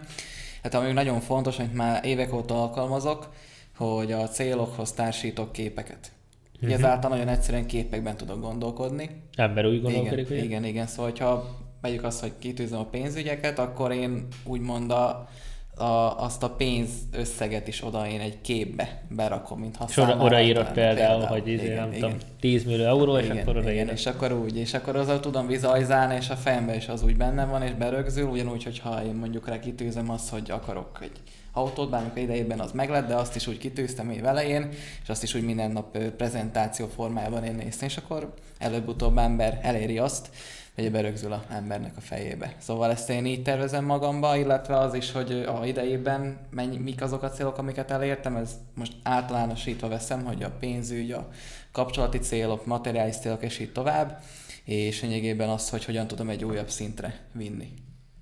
Hát 0.63 0.73
ami 0.73 0.91
nagyon 0.91 1.19
fontos, 1.19 1.59
amit 1.59 1.73
már 1.73 2.05
évek 2.05 2.33
óta 2.33 2.61
alkalmazok, 2.61 3.29
hogy 3.77 4.11
a 4.11 4.27
célokhoz 4.27 4.91
társítok 4.91 5.51
képeket. 5.51 6.11
Uh-huh. 6.55 6.73
Ezáltal 6.73 7.09
nagyon 7.09 7.27
egyszerűen 7.27 7.65
képekben 7.65 8.17
tudok 8.17 8.41
gondolkodni. 8.41 9.09
Ember 9.35 9.65
úgy 9.65 9.81
gondolkodik, 9.81 10.29
igen, 10.29 10.43
igen, 10.43 10.63
igen, 10.63 10.87
szóval 10.87 11.11
ha 11.19 11.61
vegyük 11.83 12.03
azt, 12.03 12.19
hogy 12.19 12.31
kitűzöm 12.39 12.79
a 12.79 12.85
pénzügyeket, 12.85 13.59
akkor 13.59 13.91
én 13.91 14.27
úgymond 14.43 14.91
a, 14.91 15.27
a, 15.75 16.23
azt 16.23 16.43
a 16.43 16.49
pénz 16.49 16.89
összeget 17.11 17.67
is 17.67 17.83
oda 17.85 18.07
én 18.07 18.19
egy 18.19 18.41
képbe 18.41 19.01
berakom, 19.09 19.59
mint 19.59 19.75
ha 19.75 19.85
És 19.89 19.97
oda, 19.97 20.17
oda 20.17 20.41
írok 20.41 20.71
például, 20.71 20.95
például, 20.95 21.25
hogy 21.25 21.47
izé, 21.47 21.63
igen, 21.63 21.75
nem 21.75 21.87
igen. 21.87 21.99
tudom, 21.99 22.17
10 22.39 22.63
millió 22.63 22.85
euró, 22.85 23.17
és 23.17 23.25
igen, 23.25 23.37
akkor 23.37 23.57
oda 23.57 23.71
igen, 23.71 23.89
és 23.89 24.05
akkor 24.05 24.31
úgy, 24.31 24.57
és 24.57 24.73
akkor 24.73 24.95
azzal 24.95 25.19
tudom 25.19 25.47
vizualizálni, 25.47 26.15
és 26.15 26.29
a 26.29 26.35
fejemben 26.35 26.75
is 26.75 26.87
az 26.87 27.03
úgy 27.03 27.17
benne 27.17 27.45
van, 27.45 27.61
és 27.61 27.73
berögzül, 27.73 28.27
ugyanúgy, 28.27 28.63
hogyha 28.63 29.03
én 29.03 29.13
mondjuk 29.13 29.47
rá 29.47 29.59
kitűzöm 29.59 30.09
azt, 30.09 30.29
hogy 30.29 30.51
akarok 30.51 30.99
egy 31.01 31.21
autót, 31.51 31.89
bármikor 31.89 32.21
idejében 32.21 32.59
az 32.59 32.71
meglett, 32.71 33.07
de 33.07 33.15
azt 33.15 33.35
is 33.35 33.47
úgy 33.47 33.57
kitűztem 33.57 34.09
év 34.09 34.25
elején, 34.25 34.69
és 35.03 35.09
azt 35.09 35.23
is 35.23 35.35
úgy 35.35 35.43
minden 35.43 35.71
nap 35.71 35.97
prezentáció 35.97 36.87
formájában 36.87 37.43
én 37.43 37.55
néztem, 37.55 37.87
és 37.87 37.97
akkor 37.97 38.33
előbb-utóbb 38.57 39.17
ember 39.17 39.59
eléri 39.61 39.97
azt, 39.97 40.29
hogy 40.75 40.91
berögzül 40.91 41.31
a 41.31 41.43
embernek 41.49 41.97
a 41.97 42.01
fejébe. 42.01 42.55
Szóval 42.57 42.91
ezt 42.91 43.09
én 43.09 43.25
így 43.25 43.41
tervezem 43.41 43.85
magamba, 43.85 44.35
illetve 44.35 44.77
az 44.77 44.93
is, 44.93 45.11
hogy 45.11 45.31
a 45.31 45.65
idejében 45.65 46.37
mennyi, 46.49 46.77
mik 46.77 47.01
azok 47.01 47.23
a 47.23 47.29
célok, 47.29 47.57
amiket 47.57 47.91
elértem, 47.91 48.35
ez 48.35 48.51
most 48.73 48.93
általánosítva 49.03 49.87
veszem, 49.87 50.25
hogy 50.25 50.43
a 50.43 50.51
pénzügy, 50.59 51.11
a 51.11 51.29
kapcsolati 51.71 52.17
célok, 52.17 52.65
materiális 52.65 53.15
célok, 53.15 53.43
és 53.43 53.59
így 53.59 53.71
tovább, 53.71 54.23
és 54.63 55.01
lényegében 55.01 55.49
az, 55.49 55.69
hogy 55.69 55.85
hogyan 55.85 56.07
tudom 56.07 56.29
egy 56.29 56.43
újabb 56.43 56.69
szintre 56.69 57.19
vinni. 57.31 57.73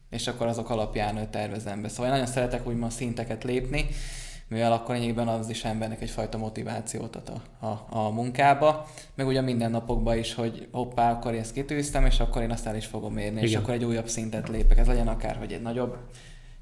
És 0.10 0.27
akkor 0.27 0.48
azok 0.48 0.70
alapján 0.70 1.31
tervezem 1.31 1.81
be. 1.81 1.88
Szóval 1.88 2.05
én 2.05 2.12
nagyon 2.12 2.34
szeretek 2.34 2.67
úgymond 2.67 2.91
szinteket 2.91 3.43
lépni, 3.43 3.86
mivel 4.51 4.72
akkor 4.72 4.96
lényegében 4.96 5.27
az 5.27 5.50
is 5.50 5.63
embernek 5.63 6.01
egyfajta 6.01 6.38
motivációt 6.38 7.15
ad 7.15 7.41
a, 7.60 7.65
a, 7.65 7.86
a 7.89 8.10
munkába, 8.10 8.88
meg 9.15 9.27
ugye 9.27 9.41
minden 9.41 9.72
napokban 9.72 10.17
is, 10.17 10.34
hogy 10.34 10.67
hoppá, 10.72 11.12
akkor 11.12 11.34
én 11.34 11.39
ezt 11.39 11.53
kitűztem, 11.53 12.05
és 12.05 12.20
akkor 12.20 12.41
én 12.41 12.51
azt 12.51 12.67
el 12.67 12.75
is 12.75 12.86
fogom 12.86 13.17
érni, 13.17 13.38
Igen. 13.38 13.50
és 13.50 13.55
akkor 13.55 13.74
egy 13.74 13.84
újabb 13.84 14.08
szintet 14.08 14.50
lépek. 14.50 14.77
Ez 14.77 14.88
legyen 14.88 15.08
akár, 15.08 15.36
hogy 15.36 15.51
egy 15.51 15.62
nagyobb 15.62 15.98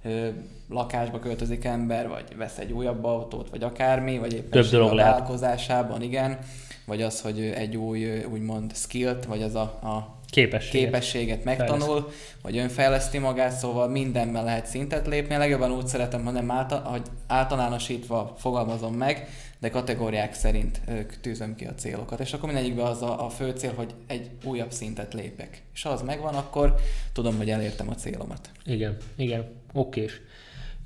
ö, 0.04 0.28
lakásba 0.70 1.20
költözik 1.20 1.66
ember, 1.66 2.08
vagy 2.08 2.36
vesz 2.38 2.58
egy 2.58 2.72
újabb 2.72 3.04
autót, 3.04 3.50
vagy 3.50 3.64
akármi, 3.64 4.18
vagy 4.18 4.34
éppen 4.34 4.50
Több 4.50 4.72
dolog 4.72 4.92
a 4.92 4.96
vállalkozásában, 4.96 6.02
igen, 6.02 6.40
vagy 6.86 7.02
az, 7.02 7.22
hogy 7.22 7.40
egy 7.40 7.78
új 7.78 8.24
úgymond 8.24 8.76
skillt, 8.76 9.26
vagy 9.26 9.42
az 9.42 9.56
a, 9.56 9.62
a 9.62 10.19
képességet, 10.30 10.86
képességet 10.86 11.44
megtanul, 11.44 11.80
Fejleszt. 11.80 12.38
vagy 12.42 12.58
önfejleszti 12.58 13.18
magát, 13.18 13.52
szóval 13.52 13.88
mindenben 13.88 14.44
lehet 14.44 14.66
szintet 14.66 15.08
lépni. 15.08 15.36
Legjobban 15.36 15.72
úgy 15.72 15.88
szeretem, 15.88 16.26
ha 16.26 16.32
nem 16.32 16.52
által, 16.52 16.82
hogy 16.82 17.02
általánosítva 17.28 18.36
fogalmazom 18.38 18.94
meg, 18.94 19.28
de 19.60 19.70
kategóriák 19.70 20.34
szerint 20.34 20.82
tűzöm 21.22 21.56
ki 21.56 21.66
a 21.66 21.76
célokat. 21.76 22.20
És 22.20 22.34
akkor 22.34 22.50
mindegyikben 22.50 22.86
az 22.86 23.02
a, 23.02 23.26
a 23.26 23.30
fő 23.30 23.52
cél, 23.52 23.74
hogy 23.74 23.94
egy 24.08 24.30
újabb 24.44 24.72
szintet 24.72 25.14
lépek. 25.14 25.62
És 25.74 25.82
ha 25.84 25.90
az 25.90 26.02
megvan, 26.02 26.34
akkor 26.34 26.76
tudom, 27.14 27.38
hogy 27.38 27.50
elértem 27.50 27.90
a 27.90 27.96
célomat. 27.96 28.50
Igen, 28.66 28.98
igen, 29.16 29.52
okés. 29.74 30.22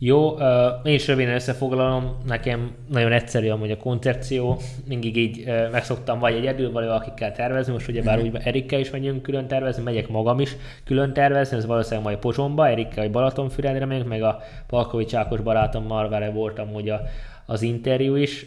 Jó, 0.06 0.38
én 0.84 0.94
is 0.94 1.08
röviden 1.08 1.34
összefoglalom, 1.34 2.18
nekem 2.26 2.72
nagyon 2.90 3.12
egyszerű 3.12 3.50
amúgy 3.50 3.72
a 3.72 3.78
koncepció, 3.78 4.60
mindig 4.88 5.18
így 5.18 5.46
megszoktam 5.72 6.20
vagy 6.20 6.34
egyedül, 6.34 6.72
vagy 6.72 6.86
akikkel 6.86 7.32
tervezni, 7.32 7.74
most 7.74 7.88
ugyebár 7.88 8.18
mm-hmm. 8.18 8.28
úgy 8.28 8.42
Erikkel 8.44 8.80
is 8.80 8.90
megyünk 8.90 9.22
külön 9.22 9.48
tervezni, 9.48 9.84
megyek 9.84 10.10
magam 10.10 10.40
is 10.40 10.56
külön 10.86 11.14
tervezni, 11.14 11.58
ez 11.58 11.66
valószínűleg 11.66 12.04
majd 12.04 12.18
Pozsomba, 12.18 12.68
Erikkel 12.68 13.04
vagy 13.04 13.12
Balatonfüredre 13.12 13.86
megyünk, 13.86 14.08
meg 14.08 14.22
a 14.22 14.42
Palkovics 14.68 15.14
Ákos 15.14 15.42
barátommal 15.42 16.10
vele 16.10 16.30
voltam 16.30 16.68
hogy 16.74 16.90
a, 16.90 17.02
az 17.46 17.62
interjú 17.62 18.16
is, 18.16 18.46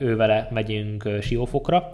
ő 0.00 0.16
vele 0.16 0.48
megyünk 0.50 1.08
Siófokra, 1.20 1.90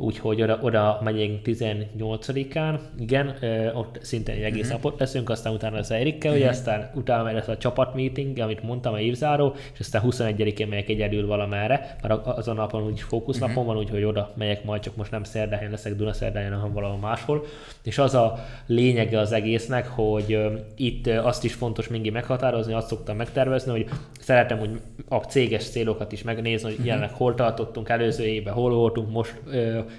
úgyhogy 0.00 0.42
oda, 0.42 0.58
oda 0.62 1.00
megyünk 1.04 1.40
18-án, 1.44 2.78
igen, 2.98 3.34
ott 3.74 3.98
szintén 4.02 4.34
egy 4.34 4.42
egész 4.42 4.66
uh-huh. 4.66 4.82
napot 4.82 4.98
leszünk, 4.98 5.30
aztán 5.30 5.52
utána 5.52 5.76
az 5.78 5.90
Erikkel, 5.90 6.30
uh-huh. 6.30 6.44
ugye, 6.44 6.50
aztán 6.50 6.90
utána 6.94 7.22
megy 7.22 7.34
lesz 7.34 7.48
a 7.48 7.56
csapatmeeting, 7.56 8.38
amit 8.38 8.62
mondtam, 8.62 8.92
a 8.92 9.00
évzáró, 9.00 9.54
és 9.72 9.80
aztán 9.80 10.02
21-én 10.06 10.68
megyek 10.68 10.88
egyedül 10.88 11.26
valamerre, 11.26 11.96
mert 12.02 12.26
azon 12.26 12.58
a 12.58 12.60
napon 12.60 12.82
úgy 12.82 13.00
fókusznapon 13.00 13.56
uh-huh. 13.56 13.74
van, 13.74 13.82
úgyhogy 13.82 14.04
oda 14.04 14.32
megyek 14.36 14.64
majd, 14.64 14.82
csak 14.82 14.96
most 14.96 15.10
nem 15.10 15.24
szerdán 15.24 15.70
leszek 15.70 15.94
Dunaszerdán, 15.94 16.52
hanem 16.52 16.72
valahol 16.72 16.98
máshol. 16.98 17.44
És 17.82 17.98
az 17.98 18.14
a 18.14 18.38
lényege 18.66 19.18
az 19.18 19.32
egésznek, 19.32 19.86
hogy 19.86 20.38
itt 20.76 21.06
azt 21.06 21.44
is 21.44 21.54
fontos 21.54 21.88
mindig 21.88 22.12
meghatározni, 22.12 22.72
azt 22.72 22.88
szoktam 22.88 23.16
megtervezni, 23.16 23.70
hogy 23.70 23.88
szeretem 24.20 24.60
úgy 24.60 24.80
a 25.08 25.16
céges 25.16 25.68
célokat 25.68 26.12
is 26.12 26.22
megnézni, 26.22 26.74
hogy 26.74 26.86
jelenleg 26.86 27.10
hol 27.10 27.34
tartottunk 27.34 27.88
előző 27.88 28.24
évben, 28.24 28.54
hol 28.54 28.74
voltunk, 28.74 29.10
most 29.10 29.34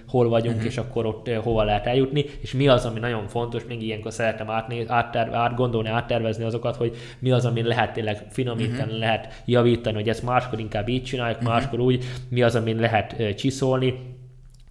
hol 0.07 0.29
vagyunk, 0.29 0.55
uh-huh. 0.55 0.69
és 0.69 0.77
akkor 0.77 1.05
ott 1.05 1.27
eh, 1.27 1.37
hova 1.37 1.63
lehet 1.63 1.87
eljutni, 1.87 2.25
és 2.41 2.53
mi 2.53 2.67
az, 2.67 2.85
ami 2.85 2.99
nagyon 2.99 3.27
fontos, 3.27 3.65
még 3.67 3.83
ilyenkor 3.83 4.13
szeretem 4.13 4.49
átnéz, 4.49 4.89
átterv, 4.89 5.33
átgondolni, 5.33 5.89
áttervezni 5.89 6.43
azokat, 6.43 6.75
hogy 6.75 6.95
mi 7.19 7.31
az, 7.31 7.45
ami 7.45 7.61
lehet 7.61 7.93
tényleg 7.93 8.25
finomítani, 8.29 8.81
uh-huh. 8.81 8.99
lehet 8.99 9.41
javítani, 9.45 9.95
hogy 9.95 10.09
ezt 10.09 10.23
máskor 10.23 10.59
inkább 10.59 10.87
így 10.87 11.03
csináljuk, 11.03 11.37
uh-huh. 11.37 11.53
máskor 11.53 11.79
úgy, 11.79 12.03
mi 12.29 12.41
az, 12.41 12.55
amin 12.55 12.79
lehet 12.79 13.15
uh, 13.19 13.33
csiszolni, 13.33 14.19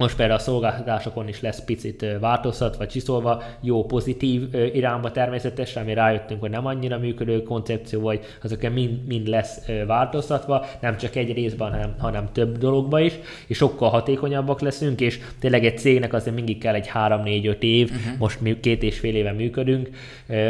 most 0.01 0.17
például 0.17 0.39
a 0.39 0.43
szolgáltatásokon 0.43 1.29
is 1.29 1.41
lesz 1.41 1.65
picit 1.65 2.07
változtatva, 2.21 2.87
csiszolva, 2.87 3.43
jó 3.61 3.85
pozitív 3.85 4.55
irányba 4.73 5.11
természetesen, 5.11 5.83
ami 5.83 5.95
rájöttünk, 5.95 6.41
hogy 6.41 6.51
nem 6.51 6.67
annyira 6.67 6.99
működő 6.99 7.43
koncepció, 7.43 8.01
vagy 8.01 8.21
azok 8.43 8.73
mind, 8.73 9.07
mind 9.07 9.27
lesz 9.27 9.67
változtatva, 9.87 10.67
nem 10.81 10.97
csak 10.97 11.17
egy 11.17 11.33
részben, 11.33 11.71
hanem, 11.71 11.95
hanem 11.99 12.29
több 12.33 12.59
dologba 12.59 13.01
is, 13.01 13.13
és 13.47 13.57
sokkal 13.57 13.89
hatékonyabbak 13.89 14.61
leszünk, 14.61 15.01
és 15.01 15.19
tényleg 15.41 15.65
egy 15.65 15.79
cégnek 15.79 16.13
azért 16.13 16.37
mindig 16.37 16.59
kell 16.59 16.75
egy 16.75 16.91
3-4-5 16.95 17.61
év, 17.61 17.91
uh-huh. 17.91 18.19
most 18.19 18.41
mi 18.41 18.61
két 18.61 18.83
és 18.83 18.99
fél 18.99 19.15
éve 19.15 19.33
működünk, 19.33 19.91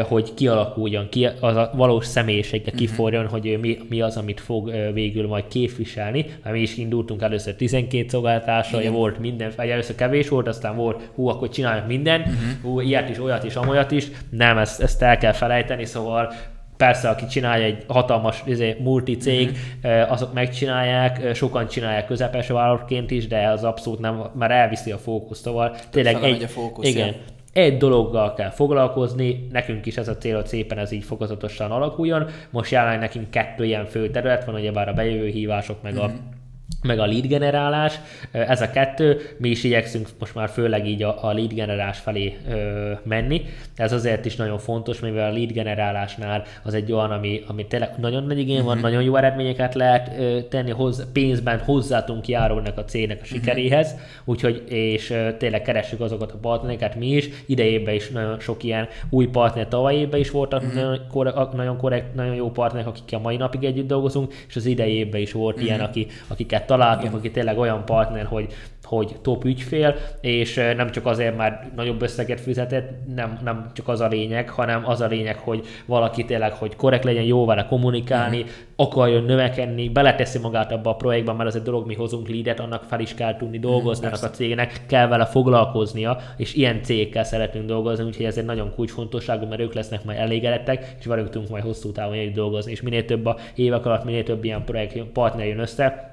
hogy 0.02 0.34
kialakuljon, 0.34 1.08
ki 1.08 1.26
az 1.40 1.56
a 1.56 1.70
valós 1.74 2.06
személyisége 2.06 2.62
uh-huh. 2.64 2.78
kiforjon, 2.78 3.26
hogy 3.26 3.58
mi, 3.60 3.78
mi 3.88 4.00
az, 4.00 4.16
amit 4.16 4.40
fog 4.40 4.72
végül 4.92 5.26
majd 5.26 5.44
képviselni, 5.48 6.26
mert 6.42 6.54
mi 6.54 6.60
is 6.62 6.76
indultunk 6.76 7.22
először 7.22 7.54
12 7.54 8.08
szolgáltatásra, 8.08 8.90
volt 8.90 9.18
mind 9.18 9.38
minden, 9.40 9.56
vagy 9.56 9.72
először 9.72 9.94
kevés 9.94 10.28
volt, 10.28 10.48
aztán 10.48 10.76
volt, 10.76 11.10
hú, 11.14 11.28
akkor 11.28 11.48
csináljuk 11.48 11.86
mindent, 11.86 12.26
uh-huh. 12.26 12.62
hú, 12.62 12.80
ilyet 12.80 13.08
is, 13.08 13.18
olyat 13.18 13.44
is, 13.44 13.54
amolyat 13.54 13.90
is. 13.90 14.08
Nem, 14.30 14.58
ezt, 14.58 14.80
ezt 14.80 15.02
el 15.02 15.18
kell 15.18 15.32
felejteni, 15.32 15.84
szóval 15.84 16.32
persze, 16.76 17.08
aki 17.08 17.26
csinálja 17.26 17.64
egy 17.64 17.84
hatalmas 17.86 18.42
izé, 18.46 18.76
multi-cég, 18.78 19.58
uh-huh. 19.82 20.12
azok 20.12 20.32
megcsinálják, 20.32 21.34
sokan 21.34 21.68
csinálják 21.68 22.06
közepes 22.06 22.48
vállalatként 22.48 23.10
is, 23.10 23.26
de 23.26 23.48
az 23.48 23.64
abszolút 23.64 23.98
nem, 23.98 24.22
már 24.34 24.50
elviszi 24.50 24.92
a 24.92 24.98
fókuszt, 24.98 25.42
szóval 25.42 25.76
tényleg 25.90 26.22
egy, 26.22 26.42
a 26.42 26.48
fókusz, 26.48 26.88
igen, 26.88 27.14
egy 27.52 27.76
dologgal 27.76 28.34
kell 28.34 28.50
foglalkozni, 28.50 29.46
nekünk 29.52 29.86
is 29.86 29.96
ez 29.96 30.08
a 30.08 30.16
cél, 30.16 30.34
hogy 30.34 30.46
szépen 30.46 30.78
ez 30.78 30.92
így 30.92 31.04
fokozatosan 31.04 31.70
alakuljon. 31.70 32.26
Most 32.50 32.70
jelenleg 32.70 32.98
nekünk 32.98 33.30
kettő 33.30 33.64
ilyen 33.64 33.84
fő 33.86 34.10
terület 34.10 34.44
van, 34.44 34.54
ugyebár 34.54 34.88
a 34.88 34.92
bejövő 34.92 35.26
hívások, 35.26 35.82
meg 35.82 35.92
uh-huh. 35.92 36.08
a 36.08 36.12
mhm 36.12 36.38
meg 36.82 36.98
a 36.98 37.06
lead 37.06 37.26
generálás, 37.26 38.00
ez 38.30 38.60
a 38.60 38.70
kettő, 38.70 39.20
mi 39.38 39.48
is 39.48 39.64
igyekszünk 39.64 40.08
most 40.18 40.34
már 40.34 40.48
főleg 40.48 40.86
így 40.86 41.02
a, 41.02 41.24
a 41.24 41.32
lead 41.32 41.52
generálás 41.52 41.98
felé 41.98 42.36
ö, 42.48 42.92
menni, 43.02 43.42
ez 43.76 43.92
azért 43.92 44.24
is 44.24 44.36
nagyon 44.36 44.58
fontos, 44.58 45.00
mivel 45.00 45.30
a 45.30 45.32
lead 45.32 45.52
generálásnál 45.52 46.44
az 46.62 46.74
egy 46.74 46.92
olyan, 46.92 47.10
ami, 47.10 47.42
ami 47.46 47.66
tényleg 47.66 47.94
nagyon 47.98 48.24
nagy 48.24 48.38
igény 48.38 48.56
van, 48.56 48.66
uh-huh. 48.66 48.82
nagyon 48.82 49.02
jó 49.02 49.16
eredményeket 49.16 49.74
lehet 49.74 50.18
ö, 50.18 50.42
tenni, 50.42 50.70
hoz, 50.70 51.06
pénzben 51.12 51.58
hozzátunk 51.58 52.28
járulnak 52.28 52.78
a 52.78 52.84
cégnek 52.84 53.16
a 53.16 53.20
mhm. 53.24 53.34
sikeréhez, 53.34 53.86
uh-huh. 53.86 54.02
úgyhogy 54.24 54.64
és 54.68 55.10
ö, 55.10 55.36
tényleg 55.36 55.62
keressük 55.62 56.00
azokat 56.00 56.32
a 56.32 56.38
partnereket 56.40 56.94
mi 56.94 57.06
is, 57.06 57.28
idejében 57.46 57.94
is 57.94 58.08
nagyon 58.08 58.40
sok 58.40 58.62
ilyen 58.62 58.88
új 59.10 59.26
partner, 59.26 59.68
tavaly 59.68 59.94
évben 59.94 60.20
is 60.20 60.30
voltak 60.30 60.62
uh-huh. 60.62 60.74
nagyon, 60.74 61.00
korrekt, 61.10 61.52
nagyon 61.52 61.76
korrekt, 61.76 62.14
nagyon 62.14 62.34
jó 62.34 62.50
partnerek, 62.50 62.86
akikkel 62.86 63.18
mai 63.18 63.36
napig 63.36 63.64
együtt 63.64 63.86
dolgozunk, 63.86 64.34
és 64.48 64.56
az 64.56 64.66
idejében 64.66 65.20
is 65.20 65.32
volt 65.32 65.54
uh-huh. 65.54 65.68
ilyen, 65.68 65.80
aki, 65.80 66.06
akiket 66.26 66.59
találtunk, 66.66 67.06
Igen. 67.06 67.18
aki 67.18 67.30
tényleg 67.30 67.58
olyan 67.58 67.84
partner, 67.84 68.24
hogy, 68.24 68.52
hogy 68.90 69.16
top 69.22 69.44
ügyfél, 69.44 69.94
és 70.20 70.54
nem 70.76 70.90
csak 70.90 71.06
azért, 71.06 71.36
mert 71.36 71.74
nagyobb 71.74 72.02
összeget 72.02 72.40
fizetett, 72.40 72.90
nem, 73.14 73.38
nem 73.44 73.70
csak 73.74 73.88
az 73.88 74.00
a 74.00 74.06
lényeg, 74.06 74.48
hanem 74.48 74.82
az 74.86 75.00
a 75.00 75.06
lényeg, 75.06 75.38
hogy 75.38 75.66
valaki 75.86 76.24
tényleg, 76.24 76.52
hogy 76.52 76.76
korrekt 76.76 77.04
legyen, 77.04 77.22
jó 77.22 77.44
vele 77.44 77.66
kommunikálni, 77.66 78.38
uh-huh. 78.38 78.52
akarjon 78.76 79.24
növekedni, 79.24 79.88
beleteszi 79.88 80.38
magát 80.38 80.72
abba 80.72 80.90
a 80.90 80.94
projektbe, 80.94 81.32
mert 81.32 81.48
az 81.48 81.56
egy 81.56 81.62
dolog, 81.62 81.86
mi 81.86 81.94
hozunk 81.94 82.28
leadet, 82.28 82.60
annak 82.60 82.82
fel 82.82 83.00
is 83.00 83.14
kell 83.14 83.36
tudni 83.36 83.58
dolgozni 83.58 84.06
uh-huh, 84.06 84.24
a 84.24 84.30
cégnek, 84.30 84.80
kell 84.86 85.06
vele 85.06 85.26
foglalkoznia, 85.26 86.18
és 86.36 86.54
ilyen 86.54 86.82
cégekkel 86.82 87.24
szeretünk 87.24 87.66
dolgozni, 87.66 88.04
úgyhogy 88.04 88.24
ez 88.24 88.38
egy 88.38 88.44
nagyon 88.44 88.74
kulcsfontosságú, 88.74 89.46
mert 89.46 89.60
ők 89.60 89.74
lesznek 89.74 90.04
majd 90.04 90.18
elégedettek, 90.18 90.94
és 90.98 91.06
velük 91.06 91.30
tudunk 91.30 91.50
majd 91.50 91.64
hosszú 91.64 91.92
távon 91.92 92.14
együtt 92.14 92.34
dolgozni, 92.34 92.70
és 92.72 92.82
minél 92.82 93.04
több 93.04 93.26
a 93.26 93.36
évek 93.54 93.86
alatt, 93.86 94.04
minél 94.04 94.22
több 94.22 94.44
ilyen 94.44 94.64
projekt 94.64 95.02
partner 95.02 95.46
jön 95.46 95.58
össze, 95.58 96.09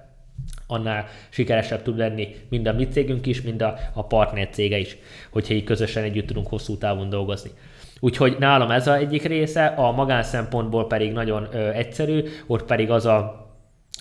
annál 0.67 1.05
sikeresebb 1.29 1.81
tud 1.81 1.97
lenni 1.97 2.35
mind 2.49 2.67
a 2.67 2.73
mi 2.73 2.87
cégünk 2.87 3.25
is, 3.25 3.41
mind 3.41 3.61
a, 3.61 3.77
a 3.93 4.05
partner 4.05 4.47
cége 4.49 4.77
is, 4.77 4.97
hogyha 5.31 5.53
így 5.53 5.63
közösen 5.63 6.03
együtt 6.03 6.27
tudunk 6.27 6.47
hosszú 6.47 6.77
távon 6.77 7.09
dolgozni. 7.09 7.49
Úgyhogy 7.99 8.35
nálam 8.39 8.71
ez 8.71 8.87
a 8.87 8.95
egyik 8.95 9.23
része, 9.23 9.65
a 9.65 9.91
magánszempontból 9.91 10.87
pedig 10.87 11.11
nagyon 11.11 11.47
ö, 11.51 11.69
egyszerű, 11.69 12.23
ott 12.47 12.63
pedig 12.63 12.91
az 12.91 13.05
a 13.05 13.45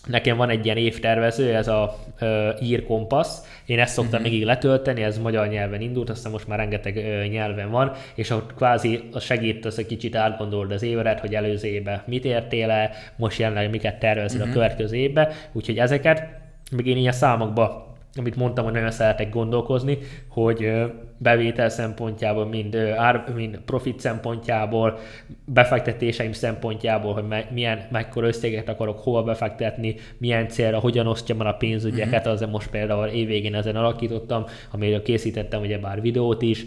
Nekem 0.07 0.37
van 0.37 0.51
egy 0.51 0.65
ilyen 0.65 0.77
évtervező, 0.77 1.55
ez 1.55 1.69
a 1.69 1.97
ö, 2.19 2.51
ír 2.63 2.85
kompassz. 2.85 3.47
Én 3.65 3.79
ezt 3.79 3.95
szoktam 3.95 4.21
uh-huh. 4.21 4.35
még 4.35 4.45
letölteni, 4.45 5.03
ez 5.03 5.19
magyar 5.19 5.49
nyelven 5.49 5.81
indult, 5.81 6.11
aztán 6.11 6.33
most 6.33 6.49
már 6.49 6.59
rengeteg 6.59 6.97
ö, 6.97 7.27
nyelven 7.27 7.71
van, 7.71 7.93
és 8.15 8.31
ott 8.31 8.55
kvázi 8.55 9.09
segít 9.21 9.65
az, 9.65 9.75
hogy 9.75 9.87
kicsit 9.87 10.17
átgondold 10.17 10.73
az 10.73 10.83
évet, 10.83 11.21
hogy 11.21 11.35
előző 11.35 11.69
évben 11.69 12.03
mit 12.07 12.25
értél 12.25 12.71
el, 12.71 12.91
most 13.17 13.39
jelenleg 13.39 13.71
miket 13.71 13.99
tervezed 13.99 14.39
uh-huh. 14.39 14.51
a 14.51 14.55
következő 14.55 14.97
évbe, 14.97 15.33
úgyhogy 15.53 15.79
ezeket 15.79 16.25
még 16.71 16.87
én 16.87 16.97
ilyen 16.97 17.13
számokba, 17.13 17.95
amit 18.15 18.37
mondtam, 18.37 18.65
hogy 18.65 18.73
nagyon 18.73 18.91
szeretek 18.91 19.31
gondolkozni, 19.31 19.99
hogy 20.29 20.73
bevétel 21.19 21.69
szempontjából, 21.69 22.47
mind, 22.47 22.77
ár, 22.97 23.25
mind 23.35 23.59
profit 23.65 24.01
szempontjából, 24.01 24.99
befektetéseim 25.45 26.33
szempontjából, 26.33 27.13
hogy 27.13 27.27
me, 27.27 27.47
milyen, 27.53 27.87
mekkora 27.91 28.27
összeget 28.27 28.69
akarok 28.69 28.99
hova 28.99 29.23
befektetni, 29.23 29.95
milyen 30.19 30.49
célra, 30.49 30.79
hogyan 30.79 31.07
osztjam 31.07 31.41
el 31.41 31.47
a 31.47 31.53
pénzügyeket, 31.53 32.19
uh-huh. 32.19 32.33
azért 32.33 32.51
most 32.51 32.71
például 32.71 33.07
évvégén 33.07 33.55
ezen 33.55 33.77
alakítottam, 33.77 34.45
amiről 34.71 35.03
készítettem 35.03 35.61
ugye 35.61 35.79
bár 35.79 36.01
videót 36.01 36.43
is, 36.43 36.65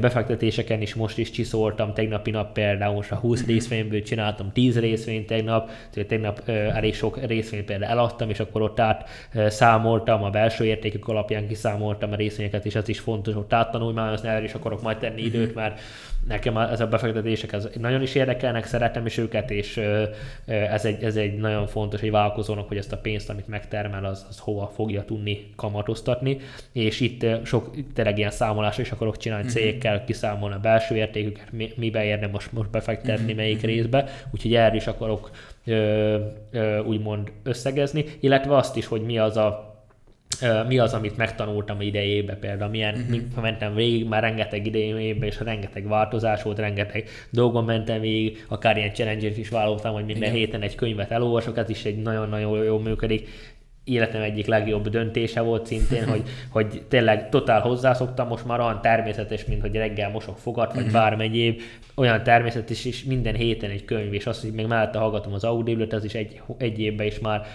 befektetéseken 0.00 0.80
is 0.80 0.94
most 0.94 1.18
is 1.18 1.30
csiszoltam, 1.30 1.94
tegnapi 1.94 2.30
nap 2.30 2.52
például 2.52 2.94
most 2.94 3.12
a 3.12 3.16
20 3.16 3.40
uh-huh. 3.40 3.54
részvényből 3.54 4.02
csináltam 4.02 4.52
10 4.52 4.78
részvényt 4.78 5.26
tegnap, 5.26 5.70
tehát 5.90 6.08
tegnap 6.08 6.48
elég 6.48 6.94
sok 6.94 7.26
részvényt 7.26 7.64
például 7.64 7.92
eladtam, 7.92 8.30
és 8.30 8.40
akkor 8.40 8.62
ott 8.62 8.80
át 8.80 9.08
számoltam, 9.48 10.22
a 10.22 10.30
belső 10.30 10.64
értékük 10.64 11.08
alapján 11.08 11.46
kiszámoltam 11.46 12.12
a 12.12 12.16
részvényeket, 12.16 12.66
és 12.66 12.74
ez 12.74 12.88
is 12.88 13.00
fontos, 13.00 13.34
ott 13.90 13.98
áttanultam, 13.98 14.24
tanulmányozni, 14.24 14.28
erre 14.28 14.44
is 14.44 14.54
akarok 14.54 14.82
majd 14.82 14.98
tenni 14.98 15.22
időt, 15.22 15.48
mhm. 15.48 15.58
mert 15.58 15.80
nekem 16.28 16.56
ez 16.56 16.80
a 16.80 16.86
befektetések 16.86 17.52
ez 17.52 17.68
nagyon 17.78 18.02
is 18.02 18.14
érdekelnek, 18.14 18.64
szeretem 18.64 19.06
is 19.06 19.18
őket, 19.18 19.50
és 19.50 19.80
ez 20.46 20.84
egy, 20.84 21.02
ez 21.02 21.16
egy 21.16 21.38
nagyon 21.38 21.66
fontos 21.66 22.00
egy 22.00 22.10
vállalkozónak, 22.10 22.68
hogy 22.68 22.76
ezt 22.76 22.92
a 22.92 22.98
pénzt, 22.98 23.30
amit 23.30 23.48
megtermel, 23.48 24.04
az, 24.04 24.26
az 24.28 24.38
hova 24.38 24.70
fogja 24.74 25.04
tudni 25.04 25.46
kamatoztatni, 25.56 26.38
és 26.72 27.00
itt 27.00 27.26
sok 27.44 27.70
tényleg 27.94 28.18
ilyen 28.18 28.30
számolásra 28.30 28.82
is 28.82 28.90
akarok 28.90 29.16
csinálni 29.16 29.46
uh-huh. 29.46 29.60
cégekkel, 29.60 30.04
kiszámolni 30.04 30.54
a 30.54 30.60
belső 30.60 30.94
értéküket, 30.96 31.52
mi, 31.52 31.72
mibe 31.76 32.04
érne 32.04 32.26
most, 32.26 32.52
most 32.52 32.70
befektetni, 32.70 33.22
uh-huh. 33.22 33.36
melyik 33.36 33.60
részbe, 33.60 34.08
úgyhogy 34.30 34.54
erre 34.54 34.74
is 34.74 34.86
akarok 34.86 35.30
ö, 35.64 36.18
ö, 36.50 36.78
úgymond 36.78 37.32
összegezni, 37.42 38.04
illetve 38.20 38.56
azt 38.56 38.76
is, 38.76 38.86
hogy 38.86 39.02
mi 39.02 39.18
az 39.18 39.36
a 39.36 39.69
mi 40.66 40.78
az, 40.78 40.92
amit 40.92 41.16
megtanultam 41.16 41.80
idejébe 41.80 42.34
például, 42.34 42.70
milyen, 42.70 42.94
uh-huh. 42.94 43.42
mentem 43.42 43.74
végig, 43.74 44.08
már 44.08 44.22
rengeteg 44.22 44.66
idejében, 44.66 45.28
és 45.28 45.40
rengeteg 45.40 45.88
változás 45.88 46.42
volt, 46.42 46.58
rengeteg 46.58 47.08
dolgon 47.30 47.64
mentem 47.64 48.00
végig, 48.00 48.44
akár 48.48 48.76
ilyen 48.76 48.92
challenge 48.92 49.28
is 49.28 49.48
vállaltam, 49.48 49.92
hogy 49.92 50.04
minden 50.04 50.22
Igen. 50.22 50.34
héten 50.34 50.62
egy 50.62 50.74
könyvet 50.74 51.10
elolvasok, 51.10 51.58
ez 51.58 51.68
is 51.68 51.84
egy 51.84 51.96
nagyon-nagyon 51.96 52.64
jól 52.64 52.80
működik 52.80 53.28
életem 53.90 54.22
egyik 54.22 54.46
legjobb 54.46 54.88
döntése 54.88 55.40
volt 55.40 55.66
szintén, 55.66 56.08
hogy, 56.08 56.22
hogy 56.56 56.82
tényleg 56.88 57.28
totál 57.28 57.60
hozzászoktam, 57.60 58.28
most 58.28 58.46
már 58.46 58.60
olyan 58.60 58.80
természetes, 58.80 59.44
mint 59.44 59.60
hogy 59.60 59.74
reggel 59.74 60.10
mosok 60.10 60.38
fogat, 60.38 60.74
vagy 60.74 60.84
mhm. 60.84 60.92
bármely 60.92 61.28
év, 61.32 61.62
olyan 61.94 62.22
természetes 62.22 62.84
is 62.84 63.04
minden 63.04 63.34
héten 63.34 63.70
egy 63.70 63.84
könyv, 63.84 64.12
és 64.12 64.26
azt, 64.26 64.40
hogy 64.40 64.52
még 64.52 64.66
mellette 64.66 64.98
hallgatom 64.98 65.32
az 65.32 65.44
audible 65.44 65.86
az 65.90 66.04
is 66.04 66.14
egy, 66.14 66.40
egy 66.58 66.80
évben 66.80 67.06
is 67.06 67.18
már 67.18 67.46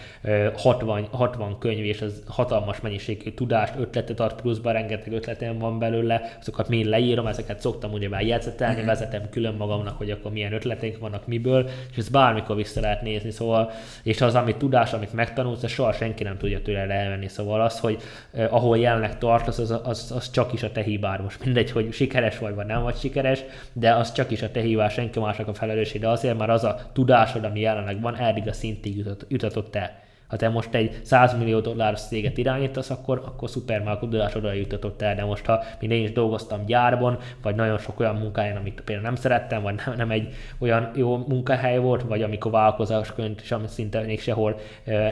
60, 0.55 1.07
60 1.11 1.57
könyv, 1.59 1.85
és 1.85 2.01
az 2.01 2.23
hatalmas 2.27 2.81
mennyiségű 2.81 3.31
tudást, 3.31 3.73
ötletet 3.79 4.19
ad 4.19 4.41
pluszban, 4.41 4.73
rengeteg 4.73 5.13
ötletem 5.13 5.57
van 5.57 5.79
belőle, 5.79 6.37
azokat 6.39 6.69
mind 6.69 6.85
leírom, 6.85 7.27
ezeket 7.27 7.59
szoktam 7.59 7.91
ugye 7.91 8.09
már 8.09 8.21
jegyzetelni, 8.21 8.73
uh-huh. 8.73 8.89
vezetem 8.89 9.29
külön 9.29 9.53
magamnak, 9.53 9.97
hogy 9.97 10.11
akkor 10.11 10.31
milyen 10.31 10.53
ötletek 10.53 10.97
vannak, 10.97 11.27
miből, 11.27 11.69
és 11.91 11.97
ezt 11.97 12.11
bármikor 12.11 12.55
vissza 12.55 12.81
lehet 12.81 13.01
nézni, 13.01 13.31
szóval, 13.31 13.71
és 14.03 14.21
az, 14.21 14.35
amit 14.35 14.57
tudás, 14.57 14.93
amit 14.93 15.13
megtanulsz, 15.13 15.63
az 15.63 15.71
soha 15.71 15.91
senki 15.91 16.23
nem 16.25 16.37
tudja 16.37 16.61
tőle 16.61 16.93
elvenni, 16.93 17.27
szóval 17.27 17.61
az, 17.61 17.79
hogy 17.79 18.01
ahol 18.49 18.77
jelenleg 18.77 19.17
tartasz, 19.17 19.57
az, 19.57 19.79
az, 19.83 20.11
az, 20.15 20.31
csak 20.31 20.53
is 20.53 20.63
a 20.63 20.71
te 20.71 20.81
hibád. 20.81 21.21
Most 21.21 21.45
mindegy, 21.45 21.71
hogy 21.71 21.93
sikeres 21.93 22.37
vagy, 22.37 22.55
vagy 22.55 22.65
nem 22.65 22.83
vagy 22.83 22.95
sikeres, 22.95 23.43
de 23.73 23.93
az 23.93 24.11
csak 24.11 24.31
is 24.31 24.41
a 24.41 24.51
te 24.51 24.61
hibás, 24.61 24.93
senki 24.93 25.19
másnak 25.19 25.47
a 25.47 25.53
felelősség, 25.53 26.01
de 26.01 26.09
azért, 26.09 26.37
mert 26.37 26.51
az 26.51 26.63
a 26.63 26.79
tudásod, 26.93 27.43
ami 27.43 27.59
jelenleg 27.59 28.01
van, 28.01 28.15
eddig 28.15 28.47
a 28.47 28.53
szintig 28.53 28.97
jutott, 28.97 29.25
jutatott 29.27 29.75
el. 29.75 30.03
Ha 30.27 30.35
te 30.35 30.49
most 30.49 30.73
egy 30.73 30.99
100 31.03 31.37
millió 31.37 31.59
dolláros 31.59 32.01
céget 32.01 32.37
irányítasz, 32.37 32.89
akkor, 32.89 33.21
akkor 33.25 33.49
szuper, 33.49 33.83
már 33.83 33.93
a 33.93 33.99
tudásodra 33.99 34.53
jutatott 34.53 35.01
el, 35.01 35.15
de 35.15 35.23
most 35.23 35.45
ha 35.45 35.63
mint 35.79 35.91
én 35.91 36.03
is 36.03 36.11
dolgoztam 36.11 36.65
gyárban, 36.65 37.17
vagy 37.41 37.55
nagyon 37.55 37.77
sok 37.77 37.99
olyan 37.99 38.15
munkáján, 38.15 38.57
amit 38.57 38.81
például 38.85 39.07
nem 39.07 39.15
szerettem, 39.15 39.61
vagy 39.61 39.81
nem, 39.85 39.95
nem 39.95 40.11
egy 40.11 40.33
olyan 40.57 40.91
jó 40.95 41.17
munkahely 41.17 41.77
volt, 41.77 42.03
vagy 42.03 42.21
amikor 42.21 42.51
vállalkozásként, 42.51 43.43
amit 43.49 43.69
szinte 43.69 44.01
még 44.01 44.21
sehol 44.21 44.59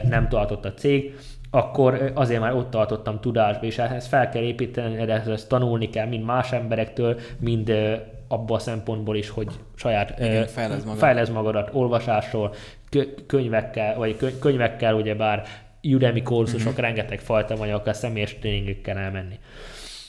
nem 0.08 0.28
tartott 0.28 0.64
a 0.64 0.74
cég, 0.74 1.14
akkor 1.50 2.12
azért 2.14 2.40
már 2.40 2.54
ott 2.54 2.70
tartottam 2.70 3.20
tudásba, 3.20 3.64
és 3.64 3.78
ehhez 3.78 4.06
fel 4.06 4.28
kell 4.28 4.42
építeni, 4.42 5.10
ehhez 5.10 5.46
tanulni 5.46 5.90
kell 5.90 6.06
mind 6.06 6.24
más 6.24 6.52
emberektől, 6.52 7.18
mind 7.38 7.72
abban 8.28 8.56
a 8.56 8.60
szempontból 8.60 9.16
is, 9.16 9.28
hogy 9.28 9.48
saját 9.74 10.18
Igen, 10.18 10.46
fejlesz, 10.46 10.84
magad. 10.84 10.98
fejlesz 10.98 11.28
magadat 11.28 11.70
olvasásról, 11.72 12.54
könyvekkel, 13.26 13.96
vagy 13.96 14.16
könyvekkel, 14.40 14.94
ugye 14.94 15.14
bár 15.14 15.42
Udemy 15.82 16.22
kurzusok, 16.22 16.68
uh-huh. 16.68 16.84
rengeteg 16.84 17.20
fajta 17.20 17.80
a 17.84 17.92
személyes 17.92 18.38
tréningekkel 18.38 18.98
elmenni. 18.98 19.38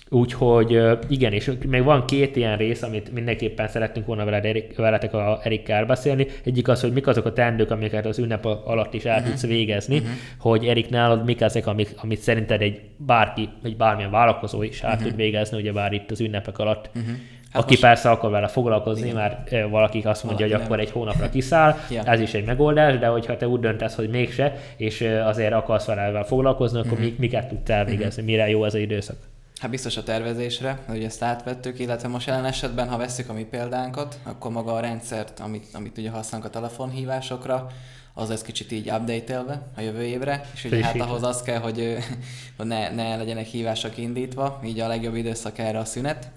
Úgyhogy 0.10 0.82
igen, 1.08 1.34
és 1.34 1.51
még 1.68 1.84
van 1.84 2.06
két 2.06 2.36
ilyen 2.36 2.58
rész, 2.58 2.82
amit 2.82 3.12
mindenképpen 3.12 3.68
szeretnénk 3.68 4.06
volna 4.06 4.25
veled, 4.25 4.75
veletek 4.75 5.13
a 5.13 5.39
Erikkel 5.44 5.86
beszélni. 5.86 6.27
Egyik 6.44 6.68
az, 6.68 6.82
hogy 6.82 6.92
mik 6.92 7.08
azok 7.08 7.25
a 7.25 7.34
teendők, 7.34 7.72
amiket 7.72 8.06
az 8.06 8.20
ünnep 8.20 8.46
alatt 8.46 8.94
is 8.94 9.06
el 9.06 9.15
uh-huh. 9.15 9.30
tudsz 9.30 9.46
végezni, 9.46 9.96
uh-huh. 9.96 10.12
hogy 10.39 10.65
Erik 10.65 10.89
nálad 10.89 11.25
mik 11.25 11.42
ezek, 11.42 11.68
amik, 11.68 11.89
amit 11.96 12.20
szerinted 12.20 12.62
egy 12.62 12.82
bárki, 12.98 13.50
vagy 13.62 13.77
bármilyen 13.77 14.12
vállalkozó 14.12 14.63
is 14.63 14.82
el 14.82 14.92
uh-huh. 14.92 15.08
tud 15.08 15.15
végezni, 15.15 15.58
ugye 15.58 15.72
bár 15.72 15.94
itt 15.94 16.12
az 16.12 16.22
ünnepek 16.22 16.58
alatt. 16.58 16.89
Uh-huh. 16.96 17.15
Hát 17.56 17.64
Aki 17.64 17.74
most... 17.74 17.82
persze 17.82 18.10
akar 18.10 18.32
vele 18.32 18.48
foglalkozni, 18.48 19.08
Igen. 19.08 19.16
mert 19.16 19.70
valaki 19.70 20.02
azt 20.04 20.24
mondja, 20.24 20.46
Valaki 20.46 20.62
hogy 20.62 20.66
akkor 20.66 20.80
egy 20.80 20.92
hónapra 20.92 21.30
kiszáll, 21.30 21.76
ja. 21.90 22.04
ez 22.04 22.20
is 22.20 22.34
egy 22.34 22.46
megoldás, 22.46 22.98
de 22.98 23.08
hogyha 23.08 23.38
te 23.38 23.48
úgy 23.48 23.60
döntesz, 23.60 23.96
hogy 23.96 24.10
mégse, 24.10 24.56
és 24.78 25.02
azért 25.02 25.54
akarsz 25.54 25.86
vele 25.86 26.24
foglalkozni, 26.24 26.80
akkor 26.80 26.92
uh-huh. 26.92 27.18
miket 27.18 27.48
tudsz 27.48 27.70
elvégezni, 27.70 28.22
uh-huh. 28.22 28.26
mire 28.26 28.50
jó 28.50 28.66
ez 28.66 28.74
az 28.74 28.80
időszak? 28.80 29.18
Hát 29.60 29.70
biztos 29.70 29.98
a 29.98 30.04
tervezésre, 30.04 30.80
hogy 30.88 31.04
ezt 31.04 31.24
átvettük, 31.24 31.80
illetve 31.80 32.08
most 32.08 32.28
jelen 32.28 32.46
esetben, 32.46 32.90
ha 32.90 32.98
veszük 32.98 33.30
a 33.30 33.34
mi 33.34 33.44
példánkat, 33.44 34.20
akkor 34.24 34.52
maga 34.52 34.74
a 34.74 34.80
rendszert, 34.80 35.40
amit, 35.40 35.66
amit 35.74 35.98
ugye 35.98 36.10
használunk 36.10 36.50
a 36.50 36.54
telefonhívásokra, 36.54 37.68
az 38.14 38.30
lesz 38.30 38.42
kicsit 38.42 38.72
így 38.72 38.90
update 38.90 39.62
a 39.76 39.82
jövő 39.82 40.04
évre, 40.04 40.46
és 40.54 40.64
ugye 40.64 40.84
hát 40.84 41.02
ahhoz 41.02 41.24
az 41.24 41.42
kell, 41.42 41.60
hogy, 41.60 41.98
hogy 42.58 42.66
ne, 42.66 42.90
ne 42.90 43.16
legyenek 43.16 43.46
hívások 43.46 43.98
indítva, 43.98 44.60
így 44.66 44.80
a 44.80 44.88
legjobb 44.88 45.16
időszak 45.16 45.58
erre 45.58 45.80
a 45.80 45.86
szünet. 45.86 46.30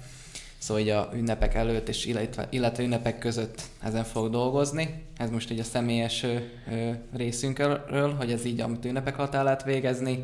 Szóval 0.58 0.82
így 0.82 0.88
a 0.88 1.10
ünnepek 1.14 1.54
előtt 1.54 1.88
és 1.88 2.06
illetve, 2.06 2.46
illetve 2.50 2.82
ünnepek 2.82 3.18
között 3.18 3.62
ezen 3.82 4.04
fog 4.04 4.30
dolgozni. 4.30 5.04
Ez 5.16 5.30
most 5.30 5.50
így 5.50 5.58
a 5.58 5.64
személyes 5.64 6.22
ö, 6.22 6.90
részünkről, 7.16 8.14
hogy 8.18 8.32
ez 8.32 8.44
így, 8.44 8.60
amit 8.60 8.84
ünnepek 8.84 9.18
alatt 9.18 9.34
el 9.34 9.44
lehet 9.44 9.64
végezni, 9.64 10.22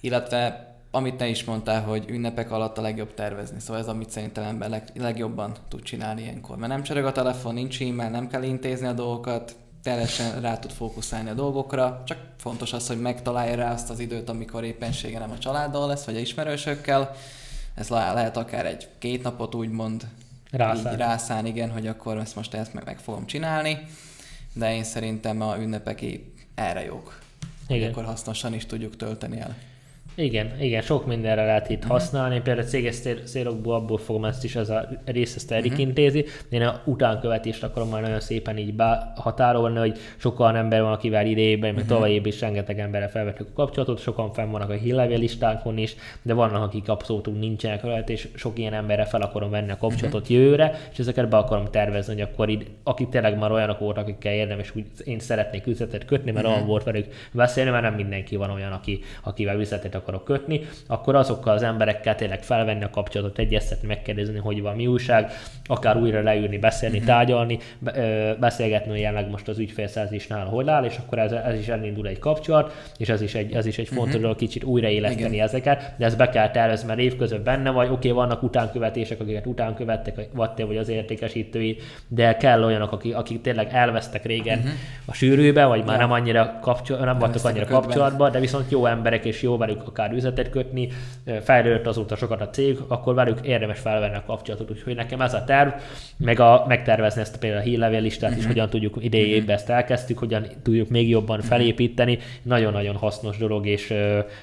illetve 0.00 0.74
amit 0.90 1.14
te 1.14 1.26
is 1.26 1.44
mondtál, 1.44 1.82
hogy 1.82 2.04
ünnepek 2.08 2.50
alatt 2.50 2.78
a 2.78 2.82
legjobb 2.82 3.14
tervezni. 3.14 3.60
Szóval 3.60 3.82
ez, 3.82 3.88
amit 3.88 4.10
szerintem 4.10 4.44
ember 4.44 4.68
leg, 4.68 4.90
legjobban 4.94 5.52
tud 5.68 5.82
csinálni 5.82 6.22
ilyenkor. 6.22 6.56
Mert 6.56 6.72
nem 6.72 6.82
csereg 6.82 7.04
a 7.04 7.12
telefon, 7.12 7.54
nincs 7.54 7.80
e-mail, 7.80 8.10
nem 8.10 8.28
kell 8.28 8.42
intézni 8.42 8.86
a 8.86 8.92
dolgokat, 8.92 9.56
teljesen 9.82 10.40
rá 10.40 10.58
tud 10.58 10.70
fókuszálni 10.70 11.30
a 11.30 11.34
dolgokra, 11.34 12.02
csak 12.06 12.18
fontos 12.36 12.72
az, 12.72 12.86
hogy 12.86 13.00
megtalálja 13.00 13.54
rá 13.54 13.72
azt 13.72 13.90
az 13.90 13.98
időt, 13.98 14.28
amikor 14.28 14.64
éppensége 14.64 15.18
nem 15.18 15.30
a 15.30 15.38
családdal 15.38 15.86
lesz, 15.86 16.04
vagy 16.04 16.16
a 16.16 16.20
ismerősökkel, 16.20 17.14
ez 17.76 17.88
lehet 17.88 18.36
akár 18.36 18.66
egy 18.66 18.88
két 18.98 19.22
napot 19.22 19.54
úgymond 19.54 20.06
rászán. 20.50 20.92
így 20.92 20.98
rászán, 20.98 21.46
igen, 21.46 21.70
hogy 21.70 21.86
akkor 21.86 22.18
ezt 22.18 22.36
most 22.36 22.54
ezt 22.54 22.74
meg, 22.74 22.84
meg 22.84 22.98
fogom 22.98 23.26
csinálni, 23.26 23.78
de 24.52 24.74
én 24.74 24.84
szerintem 24.84 25.40
a 25.40 25.56
ünnepek 25.56 26.04
erre 26.54 26.84
jók. 26.84 27.18
Igen. 27.68 27.90
Akkor 27.90 28.04
hasznosan 28.04 28.54
is 28.54 28.66
tudjuk 28.66 28.96
tölteni 28.96 29.40
el. 29.40 29.56
Igen, 30.18 30.52
igen, 30.60 30.82
sok 30.82 31.06
mindenre 31.06 31.44
lehet 31.44 31.70
itt 31.70 31.76
uh-huh. 31.76 31.92
használni. 31.92 32.40
Például 32.40 32.66
a 32.66 32.68
céges 32.68 32.96
célokból 33.24 33.74
abból 33.74 33.98
fogom 33.98 34.24
ezt 34.24 34.44
is, 34.44 34.56
ez 34.56 34.70
a 34.70 34.88
rész 35.04 35.36
ezt 35.36 35.52
Erik 35.52 35.70
uh-huh. 35.70 35.86
intézi. 35.86 36.24
Én 36.48 36.62
a 36.62 36.80
utánkövetést 36.84 37.62
akarom 37.62 37.88
már 37.88 38.00
nagyon 38.00 38.20
szépen 38.20 38.58
így 38.58 38.74
határolni, 39.14 39.78
hogy 39.78 39.98
sokan 40.16 40.56
ember 40.56 40.82
van, 40.82 40.92
akivel 40.92 41.26
idejében, 41.26 41.74
meg 41.74 41.84
uh-huh. 41.84 41.98
tovább 41.98 42.26
is 42.26 42.40
rengeteg 42.40 42.78
emberre 42.78 43.08
felvettük 43.08 43.48
a 43.48 43.52
kapcsolatot, 43.54 43.98
sokan 43.98 44.32
fenn 44.32 44.50
vannak 44.50 44.70
a 44.70 44.74
hírlevél 44.74 45.18
listánkon 45.18 45.78
is, 45.78 45.94
de 46.22 46.34
vannak, 46.34 46.62
akik 46.62 46.88
abszolút 46.88 47.38
nincsenek 47.38 47.82
rajta, 47.82 48.12
és 48.12 48.28
sok 48.34 48.58
ilyen 48.58 48.72
emberre 48.72 49.04
fel 49.04 49.20
akarom 49.20 49.50
venni 49.50 49.70
a 49.70 49.76
kapcsolatot 49.76 50.20
uh-huh. 50.20 50.36
jövőre, 50.36 50.78
és 50.92 50.98
ezeket 50.98 51.28
be 51.28 51.36
akarom 51.36 51.64
tervezni, 51.70 52.12
hogy 52.12 52.22
akkor 52.22 52.48
így, 52.48 52.66
akik 52.82 53.08
tényleg 53.08 53.38
már 53.38 53.50
olyanok 53.50 53.78
voltak, 53.78 54.02
akikkel 54.02 54.32
érdemes, 54.32 54.76
úgy 54.76 54.86
én 55.04 55.18
szeretnék 55.18 55.66
üzletet 55.66 56.04
kötni, 56.04 56.30
mert 56.30 56.44
uh-huh. 56.44 56.56
olyan 56.56 56.68
volt 56.68 56.84
velük 56.84 57.06
beszélni, 57.32 57.70
mert 57.70 57.82
nem 57.82 57.94
mindenki 57.94 58.36
van 58.36 58.50
olyan, 58.50 58.72
aki, 58.72 59.00
akivel 59.22 59.60
üzletet 59.60 59.94
akarok 60.06 60.24
kötni, 60.24 60.60
akkor 60.86 61.14
azokkal 61.14 61.54
az 61.54 61.62
emberekkel 61.62 62.14
tényleg 62.14 62.42
felvenni 62.42 62.84
a 62.84 62.90
kapcsolatot, 62.90 63.38
egyeztetni, 63.38 63.88
megkérdezni, 63.88 64.38
hogy 64.38 64.62
van 64.62 64.76
mi 64.76 64.86
újság, 64.86 65.30
akár 65.64 65.96
újra 65.96 66.22
leülni, 66.22 66.58
beszélni, 66.58 66.98
uh-huh. 66.98 67.12
tárgyalni, 67.12 67.58
beszélgetni, 68.38 68.90
hogy 68.90 69.00
jelenleg 69.00 69.30
most 69.30 69.48
az 69.48 69.58
ügyfélszerzésnál 69.58 70.46
hogy 70.46 70.68
áll, 70.68 70.84
és 70.84 70.96
akkor 70.96 71.18
ez, 71.18 71.32
ez 71.32 71.58
is 71.58 71.68
elindul 71.68 72.06
egy 72.06 72.18
kapcsolat, 72.18 72.72
és 72.96 73.08
ez 73.08 73.20
is 73.20 73.34
egy, 73.34 73.52
ez 73.52 73.66
is 73.66 73.78
egy 73.78 73.88
fontos 73.88 74.06
uh-huh. 74.06 74.20
dolog, 74.20 74.36
kicsit 74.36 74.64
újraéleszteni 74.64 75.40
ezeket, 75.40 75.94
de 75.98 76.04
ezt 76.04 76.16
be 76.16 76.28
kell 76.28 76.50
tervezni, 76.50 76.86
mert 76.86 76.98
évközben 76.98 77.42
benne 77.42 77.70
vagy, 77.70 77.86
oké, 77.86 77.94
okay, 77.94 78.10
vannak 78.10 78.42
utánkövetések, 78.42 79.20
akiket 79.20 79.46
utánkövettek, 79.46 80.28
vagy 80.32 80.50
te 80.50 80.64
vagy 80.64 80.76
az 80.76 80.88
értékesítői, 80.88 81.76
de 82.08 82.36
kell 82.36 82.64
olyanok, 82.64 82.92
akik, 82.92 83.16
akik 83.16 83.40
tényleg 83.40 83.68
elvesztek 83.72 84.24
régen 84.24 84.58
uh-huh. 84.58 84.72
a 85.04 85.12
sűrűbe, 85.12 85.64
vagy 85.64 85.84
már 85.84 85.94
ja. 85.94 86.06
nem 86.06 86.12
annyira 86.12 86.58
kapcsol, 86.60 86.98
nem 86.98 87.18
voltak 87.18 87.44
annyira 87.44 87.66
kapcsolatban, 87.66 88.30
de 88.30 88.40
viszont 88.40 88.70
jó 88.70 88.86
emberek 88.86 89.24
és 89.24 89.42
jó 89.42 89.56
velük 89.56 89.82
akár 89.96 90.12
üzletet 90.12 90.50
kötni, 90.50 90.88
fejlődött 91.42 91.86
azóta 91.86 92.16
sokat 92.16 92.40
a 92.40 92.50
cég, 92.50 92.78
akkor 92.88 93.14
velük 93.14 93.40
érdemes 93.42 93.78
felvenni 93.78 94.14
a 94.14 94.22
kapcsolatot. 94.26 94.70
Úgyhogy 94.70 94.94
nekem 94.94 95.20
ez 95.20 95.34
a 95.34 95.44
terv, 95.44 95.70
meg 96.16 96.40
a, 96.40 96.64
megtervezni 96.68 97.20
ezt 97.20 97.38
például 97.38 97.62
a 97.62 97.64
hírlevél 97.64 98.00
listát 98.00 98.30
uh-huh. 98.30 98.38
is, 98.38 98.44
mhm. 98.44 98.52
hogyan 98.52 98.70
tudjuk 98.70 99.04
idei 99.04 99.38
uh-huh. 99.38 99.52
ezt 99.52 99.70
elkezdtük, 99.70 100.18
hogyan 100.18 100.46
tudjuk 100.62 100.88
még 100.88 101.08
jobban 101.08 101.40
felépíteni. 101.40 102.18
Nagyon-nagyon 102.42 102.96
hasznos 102.96 103.36
dolog, 103.36 103.66
és 103.66 103.94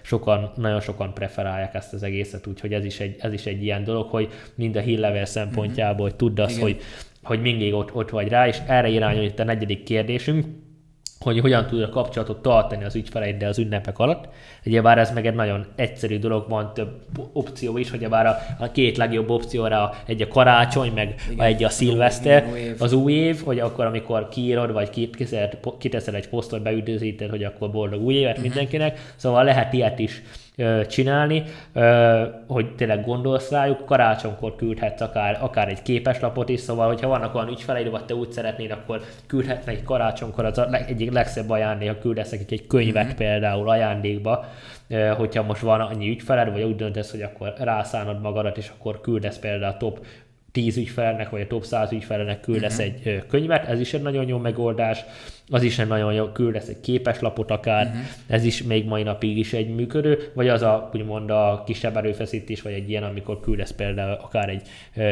sokan, 0.01 0.51
nagyon 0.55 0.81
sokan 0.81 1.13
preferálják 1.13 1.73
ezt 1.73 1.93
az 1.93 2.03
egészet, 2.03 2.47
úgyhogy 2.47 2.73
ez 2.73 2.85
is 2.85 2.99
egy, 2.99 3.15
ez 3.19 3.33
is 3.33 3.45
egy 3.45 3.63
ilyen 3.63 3.83
dolog, 3.83 4.09
hogy 4.09 4.29
mind 4.55 4.75
a 4.75 4.79
hírlevél 4.79 5.25
szempontjából, 5.25 6.05
hogy 6.05 6.15
tudd 6.15 6.39
azt, 6.39 6.59
hogy 6.59 6.81
hogy 7.23 7.41
mindig 7.41 7.73
ott, 7.73 7.95
ott 7.95 8.09
vagy 8.09 8.27
rá, 8.27 8.47
és 8.47 8.57
erre 8.67 8.87
irányul 8.87 9.23
itt 9.23 9.39
a 9.39 9.43
negyedik 9.43 9.83
kérdésünk, 9.83 10.45
hogy 11.23 11.39
hogyan 11.39 11.67
tudja 11.67 11.89
kapcsolatot 11.89 12.41
tartani 12.41 12.83
az 12.83 12.95
ügyfeleiddel 12.95 13.49
az 13.49 13.59
ünnepek 13.59 13.99
alatt. 13.99 14.27
Ugye 14.65 14.81
bár 14.81 14.97
ez 14.97 15.11
meg 15.11 15.25
egy 15.25 15.35
nagyon 15.35 15.65
egyszerű 15.75 16.19
dolog, 16.19 16.49
van 16.49 16.73
több 16.73 16.89
opció 17.33 17.77
is, 17.77 17.89
hogy 17.89 18.03
a, 18.03 18.37
a 18.59 18.71
két 18.71 18.97
legjobb 18.97 19.29
opcióra 19.29 19.93
egy 20.05 20.21
a 20.21 20.27
karácsony, 20.27 20.91
meg 20.95 21.15
Igen, 21.31 21.45
egy 21.45 21.63
a 21.63 21.69
szilveszter, 21.69 22.45
az 22.79 22.93
új 22.93 23.13
év, 23.13 23.43
hogy 23.43 23.59
akkor 23.59 23.85
amikor 23.85 24.29
kiírod, 24.29 24.71
vagy 24.71 25.09
kiteszel 25.77 26.15
egy 26.15 26.29
posztot, 26.29 26.61
beüdvözíted, 26.61 27.29
hogy 27.29 27.43
akkor 27.43 27.71
boldog 27.71 28.01
új 28.01 28.13
évet 28.13 28.29
uh-huh. 28.29 28.43
mindenkinek, 28.43 29.13
szóval 29.15 29.43
lehet 29.43 29.73
ilyet 29.73 29.99
is 29.99 30.21
csinálni, 30.87 31.43
hogy 32.47 32.75
tényleg 32.75 33.05
gondolsz 33.05 33.51
rájuk, 33.51 33.85
karácsonykor 33.85 34.55
küldhetsz 34.55 35.01
akár, 35.01 35.37
akár 35.41 35.67
egy 35.67 35.81
képeslapot 35.81 36.49
is, 36.49 36.59
szóval 36.59 36.87
hogyha 36.87 37.07
vannak 37.07 37.35
olyan 37.35 37.49
ügyfeleid, 37.49 37.89
vagy 37.89 38.05
te 38.05 38.13
úgy 38.13 38.31
szeretnéd, 38.31 38.71
akkor 38.71 39.01
küldhetnek 39.27 39.75
egy 39.75 39.83
karácsonykor 39.83 40.45
az 40.45 40.61
egyik 40.87 41.11
legszebb 41.11 41.49
ajándék, 41.49 41.87
ha 41.87 41.97
küldesz 41.97 42.31
nekik 42.31 42.51
egy 42.51 42.67
könyvet 42.67 43.05
mm-hmm. 43.05 43.15
például 43.15 43.69
ajándékba, 43.69 44.45
hogyha 45.17 45.43
most 45.43 45.61
van 45.61 45.81
annyi 45.81 46.09
ügyfeled, 46.09 46.51
vagy 46.51 46.63
úgy 46.63 46.75
döntesz, 46.75 47.11
hogy 47.11 47.21
akkor 47.21 47.53
rászánod 47.57 48.21
magadat, 48.21 48.57
és 48.57 48.71
akkor 48.77 49.01
küldesz 49.01 49.37
például 49.37 49.73
a 49.73 49.77
top 49.77 50.05
10 50.51 50.77
ügyfelnek, 50.77 51.29
vagy 51.29 51.41
a 51.41 51.47
top 51.47 51.63
100 51.63 51.91
ügyfelnek 51.91 52.39
küldesz 52.39 52.77
uh-huh. 52.77 52.93
egy 53.05 53.25
könyvet, 53.27 53.67
ez 53.67 53.79
is 53.79 53.93
egy 53.93 54.01
nagyon 54.01 54.27
jó 54.27 54.37
megoldás. 54.37 55.05
Az 55.53 55.63
is 55.63 55.79
egy 55.79 55.87
nagyon 55.87 56.13
jó, 56.13 56.25
küldesz 56.25 56.67
egy 56.67 56.79
képeslapot 56.79 57.51
akár, 57.51 57.85
uh-huh. 57.85 58.01
ez 58.27 58.43
is 58.43 58.63
még 58.63 58.85
mai 58.85 59.03
napig 59.03 59.37
is 59.37 59.53
egy 59.53 59.75
működő, 59.75 60.31
vagy 60.33 60.47
az 60.47 60.61
a, 60.61 60.89
úgymond 60.93 61.29
a 61.29 61.63
kisebb 61.65 61.97
erőfeszítés, 61.97 62.61
vagy 62.61 62.73
egy 62.73 62.89
ilyen, 62.89 63.03
amikor 63.03 63.39
küldesz 63.39 63.71
például 63.71 64.17
akár 64.21 64.49
egy 64.49 64.61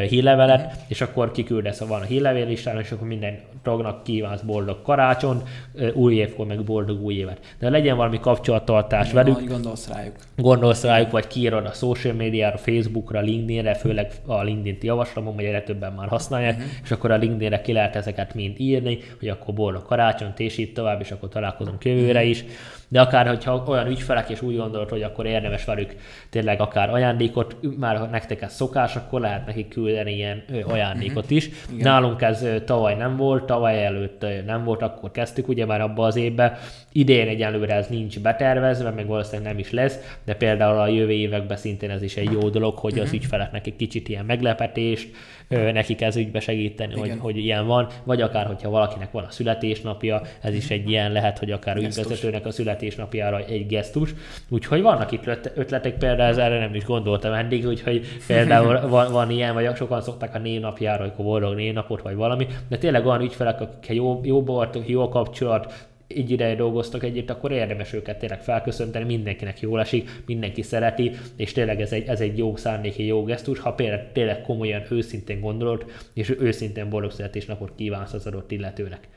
hírlevelet, 0.10 0.66
uh-huh. 0.66 0.82
és 0.88 1.02
akkor 1.02 1.32
kiküldesz, 1.32 1.80
ha 1.80 1.86
van 1.86 2.02
a 2.02 2.04
hírlevél 2.04 2.48
listán, 2.48 2.80
és 2.80 2.92
akkor 2.92 3.08
minden 3.08 3.40
tagnak 3.64 4.04
kívánsz 4.04 4.42
boldog 4.42 4.82
karácsony, 4.82 5.42
uh, 5.74 5.90
új 5.94 6.16
évkor 6.16 6.46
meg 6.46 6.64
boldog 6.64 7.04
új 7.04 7.14
évet. 7.14 7.56
De 7.60 7.70
legyen 7.70 7.98
valami 7.98 8.20
kapcsolattartás 8.20 9.08
Jó, 9.08 9.14
velük. 9.14 9.48
Gondolsz 9.48 9.88
rájuk. 9.88 10.16
Gondolsz 10.36 10.84
rájuk, 10.84 11.12
vagy 11.12 11.28
kiírod 11.28 11.66
a 11.66 11.72
social 11.72 12.14
médiára, 12.14 12.58
Facebookra, 12.58 13.20
LinkedInre, 13.20 13.74
főleg 13.74 14.12
a 14.26 14.42
LinkedIn-t 14.42 14.84
javaslom, 14.84 15.26
hogy 15.26 15.44
egyre 15.44 15.62
többen 15.62 15.94
már 15.94 16.08
használják, 16.08 16.56
uh-huh. 16.56 16.72
és 16.84 16.92
akkor 16.92 17.12
a 17.12 17.18
LinkedInre 17.18 17.62
ki 17.62 17.74
lehet 17.74 17.96
ezeket 17.96 18.34
mind 18.34 18.60
írni, 18.60 18.98
hogy 19.20 19.30
akkor 19.30 19.54
boldog 19.54 19.84
karácsony, 19.84 20.31
és 20.40 20.58
így 20.58 20.74
tovább, 20.74 21.02
és 21.02 21.12
akkor 21.12 21.30
találkozunk 21.30 21.86
jövőre 21.86 22.24
is. 22.24 22.44
De 22.88 23.02
akár, 23.02 23.28
hogyha 23.28 23.64
olyan 23.68 23.88
ügyfelek, 23.88 24.30
és 24.30 24.42
úgy 24.42 24.58
gondolod, 24.58 24.90
hogy 24.90 25.04
akkor 25.04 25.26
érdemes 25.26 25.66
velük 25.66 25.96
tényleg 26.30 26.62
akár 26.62 26.90
ajándékot, 26.90 27.56
már 27.80 27.98
ha 27.98 28.06
nektek 28.06 28.42
ez 28.42 28.54
szokás, 28.54 28.96
akkor 28.96 29.22
lehet 29.22 29.46
nekik 29.46 29.68
küldeni 29.68 30.14
ilyen 30.14 30.44
ajándékot 30.64 31.30
is. 31.30 31.48
Uh-huh. 31.48 31.82
Nálunk 31.82 32.22
ez 32.22 32.46
tavaly 32.66 32.96
nem 32.96 33.18
volt, 33.18 33.44
tavaly 33.44 33.86
előtt 33.86 34.26
nem 34.46 34.64
volt, 34.64 34.82
akkor 34.82 35.12
kezdtük 35.12 35.48
ugye 35.48 35.66
már 35.66 35.82
abba 35.82 36.06
az 36.06 36.16
évbe. 36.16 36.60
Idén 36.92 37.28
egyelőre 37.28 37.74
ez 37.74 37.88
nincs 37.88 38.20
betervezve, 38.20 38.90
meg 38.90 39.08
valószínűleg 39.08 39.52
nem 39.52 39.60
is 39.60 39.72
lesz, 39.72 40.18
de 40.26 40.34
például 40.34 40.80
a 40.80 40.88
jövő 40.88 41.12
években 41.12 41.58
szintén 41.58 41.90
ez 41.90 42.02
is 42.02 42.16
egy 42.16 42.32
jó 42.32 42.50
dolog, 42.50 42.78
hogy 42.78 43.00
az 43.00 43.14
ügyfeleknek 43.14 43.68
egy 43.68 43.76
kicsit 43.76 44.10
ilyen 44.10 44.26
meglepetést, 44.26 45.10
nekik 45.52 46.02
ez 46.02 46.16
ügybe 46.16 46.40
segíteni, 46.40 47.00
hogy, 47.00 47.14
hogy 47.20 47.38
ilyen 47.38 47.68
van, 47.68 47.88
vagy 48.04 48.22
akár, 48.22 48.46
hogyha 48.46 48.70
valakinek 48.70 49.12
van 49.12 49.24
a 49.24 49.32
születésnapja, 49.32 50.22
ez 50.42 50.54
is 50.54 50.70
egy 50.70 50.90
ilyen 50.90 51.12
lehet, 51.12 51.40
hogy 51.40 51.52
akár 51.52 51.78
ügyvezetőnek 51.78 52.46
a 52.46 52.52
születésnapjára 52.52 53.40
egy 53.46 53.68
gesztus. 53.68 54.14
Úgyhogy 54.50 54.82
vannak 54.82 55.12
itt 55.12 55.28
ötletek, 55.56 55.98
például 55.98 56.30
ez 56.30 56.38
erre 56.38 56.60
nem 56.60 56.76
is 56.76 56.86
gondoltam 56.86 57.34
eddig, 57.34 57.66
úgyhogy 57.66 58.06
például 58.28 58.80
van, 58.90 59.12
van 59.12 59.32
ilyen, 59.32 59.54
vagy 59.54 59.76
sokan 59.76 60.02
szokták 60.02 60.36
a 60.36 60.40
névnapjára, 60.40 61.04
hogy 61.04 61.14
boldog 61.26 61.56
névnapot, 61.56 62.02
vagy 62.02 62.16
valami, 62.16 62.48
de 62.70 62.78
tényleg 62.78 63.06
olyan 63.06 63.22
ügyfelek, 63.22 63.62
akik 63.62 63.96
jó, 63.96 64.20
jó 64.24 64.44
voltak, 64.44 64.88
jó 64.90 65.10
kapcsolat, 65.10 65.90
egy 66.16 66.32
ideje 66.32 66.56
dolgoztak 66.56 67.04
együtt, 67.04 67.30
akkor 67.30 67.52
érdemes 67.52 67.94
őket 67.94 68.20
tényleg 68.20 68.42
felköszönteni, 68.42 69.06
mindenkinek 69.06 69.60
jól 69.60 69.80
esik, 69.80 70.10
mindenki 70.26 70.62
szereti, 70.62 71.12
és 71.36 71.52
tényleg 71.52 71.82
ez 71.82 71.92
egy, 71.92 72.08
ez 72.08 72.22
egy 72.22 72.38
jó 72.38 72.56
szándéki, 72.56 73.06
jó 73.06 73.24
gesztus, 73.24 73.60
ha 73.60 73.74
például 73.74 74.08
tényleg 74.14 74.42
komolyan, 74.42 74.82
őszintén 74.90 75.40
gondolod, 75.40 75.86
és 76.14 76.36
őszintén 76.40 76.90
boldog 76.90 77.12
születésnapot 77.12 77.72
kívánsz 77.76 78.14
az 78.14 78.26
adott 78.26 78.52
illetőnek. 78.52 79.08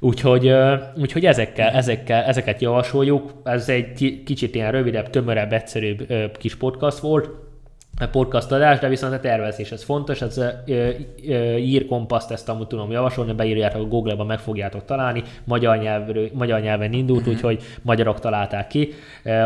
Úgyhogy, 0.00 0.52
úgyhogy 0.96 1.26
ezekkel, 1.26 1.70
ezekkel, 1.70 2.22
ezeket 2.22 2.60
javasoljuk. 2.60 3.32
Ez 3.44 3.68
egy 3.68 4.22
kicsit 4.24 4.54
ilyen 4.54 4.72
rövidebb, 4.72 5.10
tömörebb, 5.10 5.52
egyszerűbb 5.52 6.36
kis 6.38 6.56
podcast 6.56 6.98
volt 6.98 7.30
podcast 8.10 8.52
adás, 8.52 8.78
de 8.78 8.88
viszont 8.88 9.12
a 9.12 9.20
tervezés 9.20 9.72
ez 9.72 9.82
fontos, 9.82 10.22
ez 10.22 10.40
ír 11.58 11.86
kompaszt, 11.86 12.30
ezt 12.30 12.48
amúgy 12.48 12.66
tudom 12.66 12.90
javasolni, 12.90 13.32
beírjátok 13.32 13.82
a 13.82 13.88
Google-ba, 13.88 14.24
meg 14.24 14.38
fogjátok 14.38 14.84
találni, 14.84 15.22
magyar, 15.44 15.78
nyelvről, 15.78 16.28
magyar 16.32 16.60
nyelven 16.60 16.92
indult, 16.92 17.20
uh-huh. 17.20 17.34
úgyhogy 17.34 17.62
magyarok 17.82 18.20
találták 18.20 18.66
ki, 18.66 18.92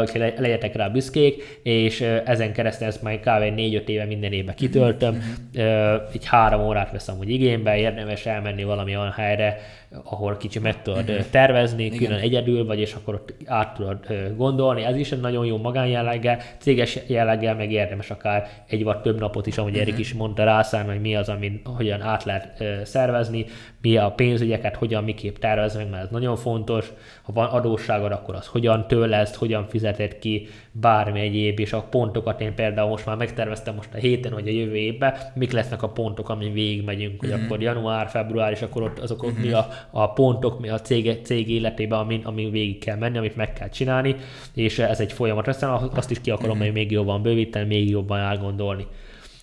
úgyhogy 0.00 0.20
le, 0.20 0.32
legyetek 0.38 0.74
rá 0.74 0.88
büszkék, 0.88 1.60
és 1.62 2.00
ezen 2.24 2.52
keresztül 2.52 2.86
ezt 2.86 3.02
majd 3.02 3.18
kb. 3.18 3.24
4-5 3.26 3.86
éve 3.86 4.04
minden 4.04 4.32
évben 4.32 4.54
kitöltöm, 4.54 5.14
uh-huh. 5.54 6.14
így 6.14 6.26
három 6.26 6.66
órát 6.66 6.92
veszem 6.92 7.16
hogy 7.16 7.30
igénybe, 7.30 7.78
érdemes 7.78 8.26
elmenni 8.26 8.64
valami 8.64 8.96
olyan 8.96 9.12
helyre, 9.12 9.56
ahol 10.04 10.36
kicsi 10.36 10.58
meg 10.58 10.82
tudod 10.82 11.08
uh-huh. 11.08 11.26
tervezni, 11.30 11.84
Igen. 11.84 11.98
külön 11.98 12.18
egyedül 12.18 12.66
vagy, 12.66 12.78
és 12.78 12.94
akkor 12.94 13.14
ott 13.14 13.34
át 13.46 13.74
tudod 13.74 13.98
gondolni. 14.36 14.84
Ez 14.84 14.96
is 14.96 15.12
egy 15.12 15.20
nagyon 15.20 15.46
jó 15.46 15.56
magánjelleggel, 15.56 16.38
céges 16.58 16.98
jelleggel, 17.06 17.54
meg 17.54 17.72
érdemes 17.72 18.10
akár 18.10 18.45
egy 18.66 18.84
vagy 18.84 19.00
több 19.00 19.18
napot 19.18 19.46
is, 19.46 19.58
ahogy 19.58 19.70
uh-huh. 19.70 19.86
Erik 19.86 19.98
is 19.98 20.14
mondta, 20.14 20.44
rászállni, 20.44 20.90
hogy 20.90 21.00
mi 21.00 21.16
az, 21.16 21.28
amin 21.28 21.60
hogyan 21.64 22.00
át 22.00 22.24
lehet 22.24 22.64
szervezni, 22.84 23.44
mi 23.80 23.96
a 23.96 24.10
pénzügyeket, 24.10 24.76
hogyan 24.76 25.04
miképp 25.04 25.36
tervezni, 25.36 25.84
mert 25.90 26.02
ez 26.02 26.10
nagyon 26.10 26.36
fontos. 26.36 26.92
Ha 27.22 27.32
van 27.32 27.46
adósságod, 27.46 28.12
akkor 28.12 28.34
az 28.34 28.46
hogyan 28.46 28.86
tőlezd, 28.86 29.34
hogyan 29.34 29.66
fizeted 29.68 30.18
ki, 30.18 30.48
bármi 30.72 31.20
egyéb, 31.20 31.60
és 31.60 31.72
a 31.72 31.82
pontokat 31.82 32.40
én 32.40 32.54
például 32.54 32.88
most 32.88 33.06
már 33.06 33.16
megterveztem 33.16 33.74
most 33.74 33.94
a 33.94 33.96
héten, 33.96 34.32
vagy 34.32 34.48
a 34.48 34.50
jövő 34.50 34.76
évben, 34.76 35.14
mik 35.34 35.52
lesznek 35.52 35.82
a 35.82 35.88
pontok, 35.88 36.28
amin 36.28 36.52
végigmegyünk, 36.52 37.20
hogy 37.20 37.28
uh-huh. 37.28 37.44
akkor 37.44 37.62
január, 37.62 38.08
február, 38.08 38.52
és 38.52 38.62
akkor 38.62 38.82
ott 38.82 38.98
azok 38.98 39.22
uh-huh. 39.22 39.40
mi 39.40 39.52
a, 39.52 39.68
a 39.90 40.12
pontok, 40.12 40.60
mi 40.60 40.68
a 40.68 40.80
cég, 40.80 41.20
cég 41.22 41.50
életében, 41.50 41.98
amin, 41.98 42.20
amin 42.24 42.50
végig 42.50 42.78
kell 42.78 42.96
menni, 42.96 43.18
amit 43.18 43.36
meg 43.36 43.52
kell 43.52 43.68
csinálni, 43.68 44.14
és 44.54 44.78
ez 44.78 45.00
egy 45.00 45.12
folyamat. 45.12 45.48
Aztán 45.48 45.70
azt 45.94 46.10
is 46.10 46.20
ki 46.20 46.30
akarom 46.30 46.58
uh-huh. 46.58 46.72
még 46.72 46.90
jobban 46.90 47.22
bővíteni, 47.22 47.66
még 47.66 47.90
jobban 47.90 48.20
elgondolni. 48.26 48.86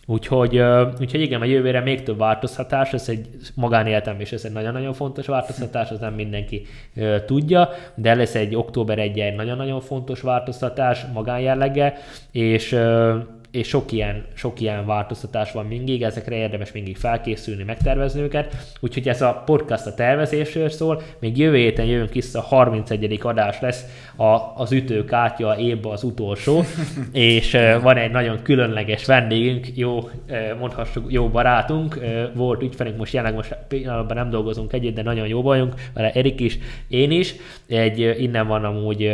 Úgyhogy, 0.05 0.63
úgyhogy 0.99 1.21
igen, 1.21 1.41
a 1.41 1.45
jövőre 1.45 1.79
még 1.79 2.03
több 2.03 2.17
változhatás, 2.17 2.93
ez 2.93 3.09
egy 3.09 3.27
magánéletem, 3.55 4.19
és 4.19 4.31
ez 4.31 4.45
egy 4.45 4.51
nagyon-nagyon 4.51 4.93
fontos 4.93 5.25
változtatás, 5.25 5.89
az 5.89 5.99
nem 5.99 6.13
mindenki 6.13 6.65
tudja, 7.25 7.69
de 7.95 8.15
lesz 8.15 8.35
egy 8.35 8.55
október 8.55 8.99
1 8.99 9.19
egy 9.19 9.35
nagyon-nagyon 9.35 9.81
fontos 9.81 10.21
változtatás 10.21 11.05
magánjelleggel, 11.13 11.93
és 12.31 12.79
és 13.53 13.67
sok 13.67 13.91
ilyen, 13.91 14.25
sok 14.33 14.59
ilyen 14.59 14.85
változtatás 14.85 15.51
van 15.51 15.65
mindig, 15.65 16.03
ezekre 16.03 16.35
érdemes 16.35 16.71
mindig 16.71 16.97
felkészülni, 16.97 17.63
megtervezni 17.63 18.21
őket, 18.21 18.55
úgyhogy 18.79 19.07
ez 19.07 19.21
a 19.21 19.41
podcast 19.45 19.85
a 19.85 19.93
tervezésről 19.93 20.69
szól, 20.69 21.01
még 21.19 21.37
jövő 21.37 21.57
héten 21.57 21.85
jövünk 21.85 22.13
vissza, 22.13 22.39
a 22.39 22.41
31. 22.41 23.19
adás 23.21 23.59
lesz 23.61 23.85
a, 24.15 24.37
az 24.55 24.71
ütőkártya 24.71 25.57
évben 25.57 25.91
az 25.91 26.03
utolsó, 26.03 26.63
és 27.11 27.57
van 27.81 27.97
egy 27.97 28.11
nagyon 28.11 28.41
különleges 28.41 29.05
vendégünk, 29.05 29.67
jó, 29.77 30.09
mondhassuk, 30.59 31.11
jó 31.11 31.29
barátunk, 31.29 31.99
volt 32.35 32.61
ügyfelünk, 32.61 32.97
most 32.97 33.13
jelenleg 33.13 33.37
most 33.37 33.57
pillanatban 33.67 34.17
nem 34.17 34.29
dolgozunk 34.29 34.73
együtt, 34.73 34.95
de 34.95 35.01
nagyon 35.03 35.27
jó 35.27 35.41
bajunk, 35.41 35.73
vele 35.93 36.11
Erik 36.11 36.39
is, 36.39 36.57
én 36.87 37.11
is, 37.11 37.35
egy, 37.67 38.15
innen 38.19 38.47
van 38.47 38.63
amúgy 38.63 39.11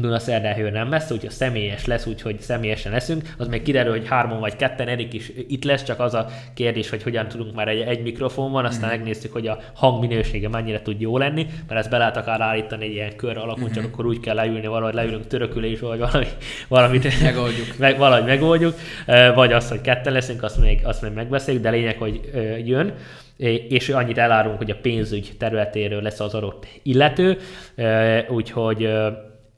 Dunaszerdáhő 0.00 0.70
nem 0.70 0.88
messze, 0.88 1.14
úgyhogy 1.14 1.30
személyes 1.30 1.86
lesz, 1.86 2.06
úgyhogy 2.06 2.40
személyesen 2.40 2.92
leszünk. 2.92 3.34
Az 3.36 3.48
még 3.48 3.62
kiderül, 3.62 3.92
hogy 3.92 4.08
hárman 4.08 4.40
vagy 4.40 4.56
ketten, 4.56 4.88
Erik 4.88 5.12
is 5.12 5.32
itt 5.48 5.64
lesz, 5.64 5.84
csak 5.84 6.00
az 6.00 6.14
a 6.14 6.26
kérdés, 6.54 6.90
hogy 6.90 7.02
hogyan 7.02 7.28
tudunk 7.28 7.54
már 7.54 7.68
egy, 7.68 7.80
egy 7.80 8.02
mikrofon 8.02 8.52
van, 8.52 8.64
aztán 8.64 8.88
mm. 8.88 8.92
megnéztük, 8.92 9.32
hogy 9.32 9.46
a 9.46 9.58
hangminősége 9.74 10.48
mennyire 10.48 10.82
tud 10.82 11.00
jó 11.00 11.18
lenni, 11.18 11.46
mert 11.68 11.80
ezt 11.80 11.90
be 11.90 11.98
lehet 11.98 12.16
akár 12.16 12.40
állítani 12.40 12.84
egy 12.84 12.92
ilyen 12.92 13.16
kör 13.16 13.36
alakon, 13.36 13.64
mm-hmm. 13.64 13.72
csak 13.72 13.84
akkor 13.84 14.06
úgy 14.06 14.20
kell 14.20 14.34
leülni, 14.34 14.66
valahogy 14.66 14.94
leülünk 14.94 15.26
törökülés, 15.26 15.80
vagy 15.80 15.98
valami, 15.98 16.26
valamit 16.68 17.20
megoldjuk. 17.22 17.66
meg, 17.78 17.98
valahogy 17.98 18.26
megoldjuk, 18.26 18.74
vagy 19.34 19.52
azt, 19.52 19.68
hogy 19.68 19.80
ketten 19.80 20.12
leszünk, 20.12 20.42
azt 20.42 20.60
még, 20.60 20.80
azt 20.84 21.02
még 21.02 21.12
megbeszéljük, 21.12 21.62
de 21.62 21.70
lényeg, 21.70 21.98
hogy 21.98 22.20
jön 22.64 22.94
és 23.68 23.88
annyit 23.88 24.18
elárulunk, 24.18 24.58
hogy 24.58 24.70
a 24.70 24.76
pénzügy 24.82 25.32
területéről 25.38 26.02
lesz 26.02 26.20
az 26.20 26.34
adott 26.34 26.66
illető, 26.82 27.38
úgyhogy 28.28 28.90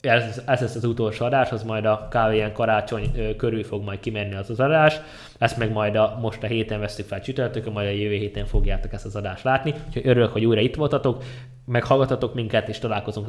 ez, 0.01 0.41
ez 0.45 0.61
lesz 0.61 0.75
az 0.75 0.83
utolsó 0.83 1.25
adás, 1.25 1.51
az 1.51 1.63
majd 1.63 1.85
a 1.85 2.07
kávéján 2.09 2.53
karácsony 2.53 3.35
körül 3.37 3.63
fog 3.63 3.83
majd 3.83 3.99
kimenni 3.99 4.35
az 4.35 4.49
az 4.49 4.59
adás. 4.59 4.99
Ezt 5.37 5.57
meg 5.57 5.71
majd 5.71 5.95
a, 5.95 6.17
most 6.21 6.43
a 6.43 6.47
héten 6.47 6.79
vesztük 6.79 7.07
fel 7.07 7.21
csütörtökön, 7.21 7.73
majd 7.73 7.87
a 7.87 7.91
jövő 7.91 8.15
héten 8.15 8.45
fogjátok 8.45 8.93
ezt 8.93 9.05
az 9.05 9.15
adást 9.15 9.43
látni. 9.43 9.73
Úgyhogy 9.87 10.07
örülök, 10.07 10.31
hogy 10.31 10.45
újra 10.45 10.61
itt 10.61 10.75
voltatok, 10.75 11.23
meghallgatatok 11.65 12.33
minket, 12.33 12.69
és 12.69 12.79
találkozunk 12.79 13.27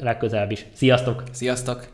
legközelebb 0.00 0.50
is. 0.50 0.66
Sziasztok! 0.72 1.22
Sziasztok! 1.30 1.88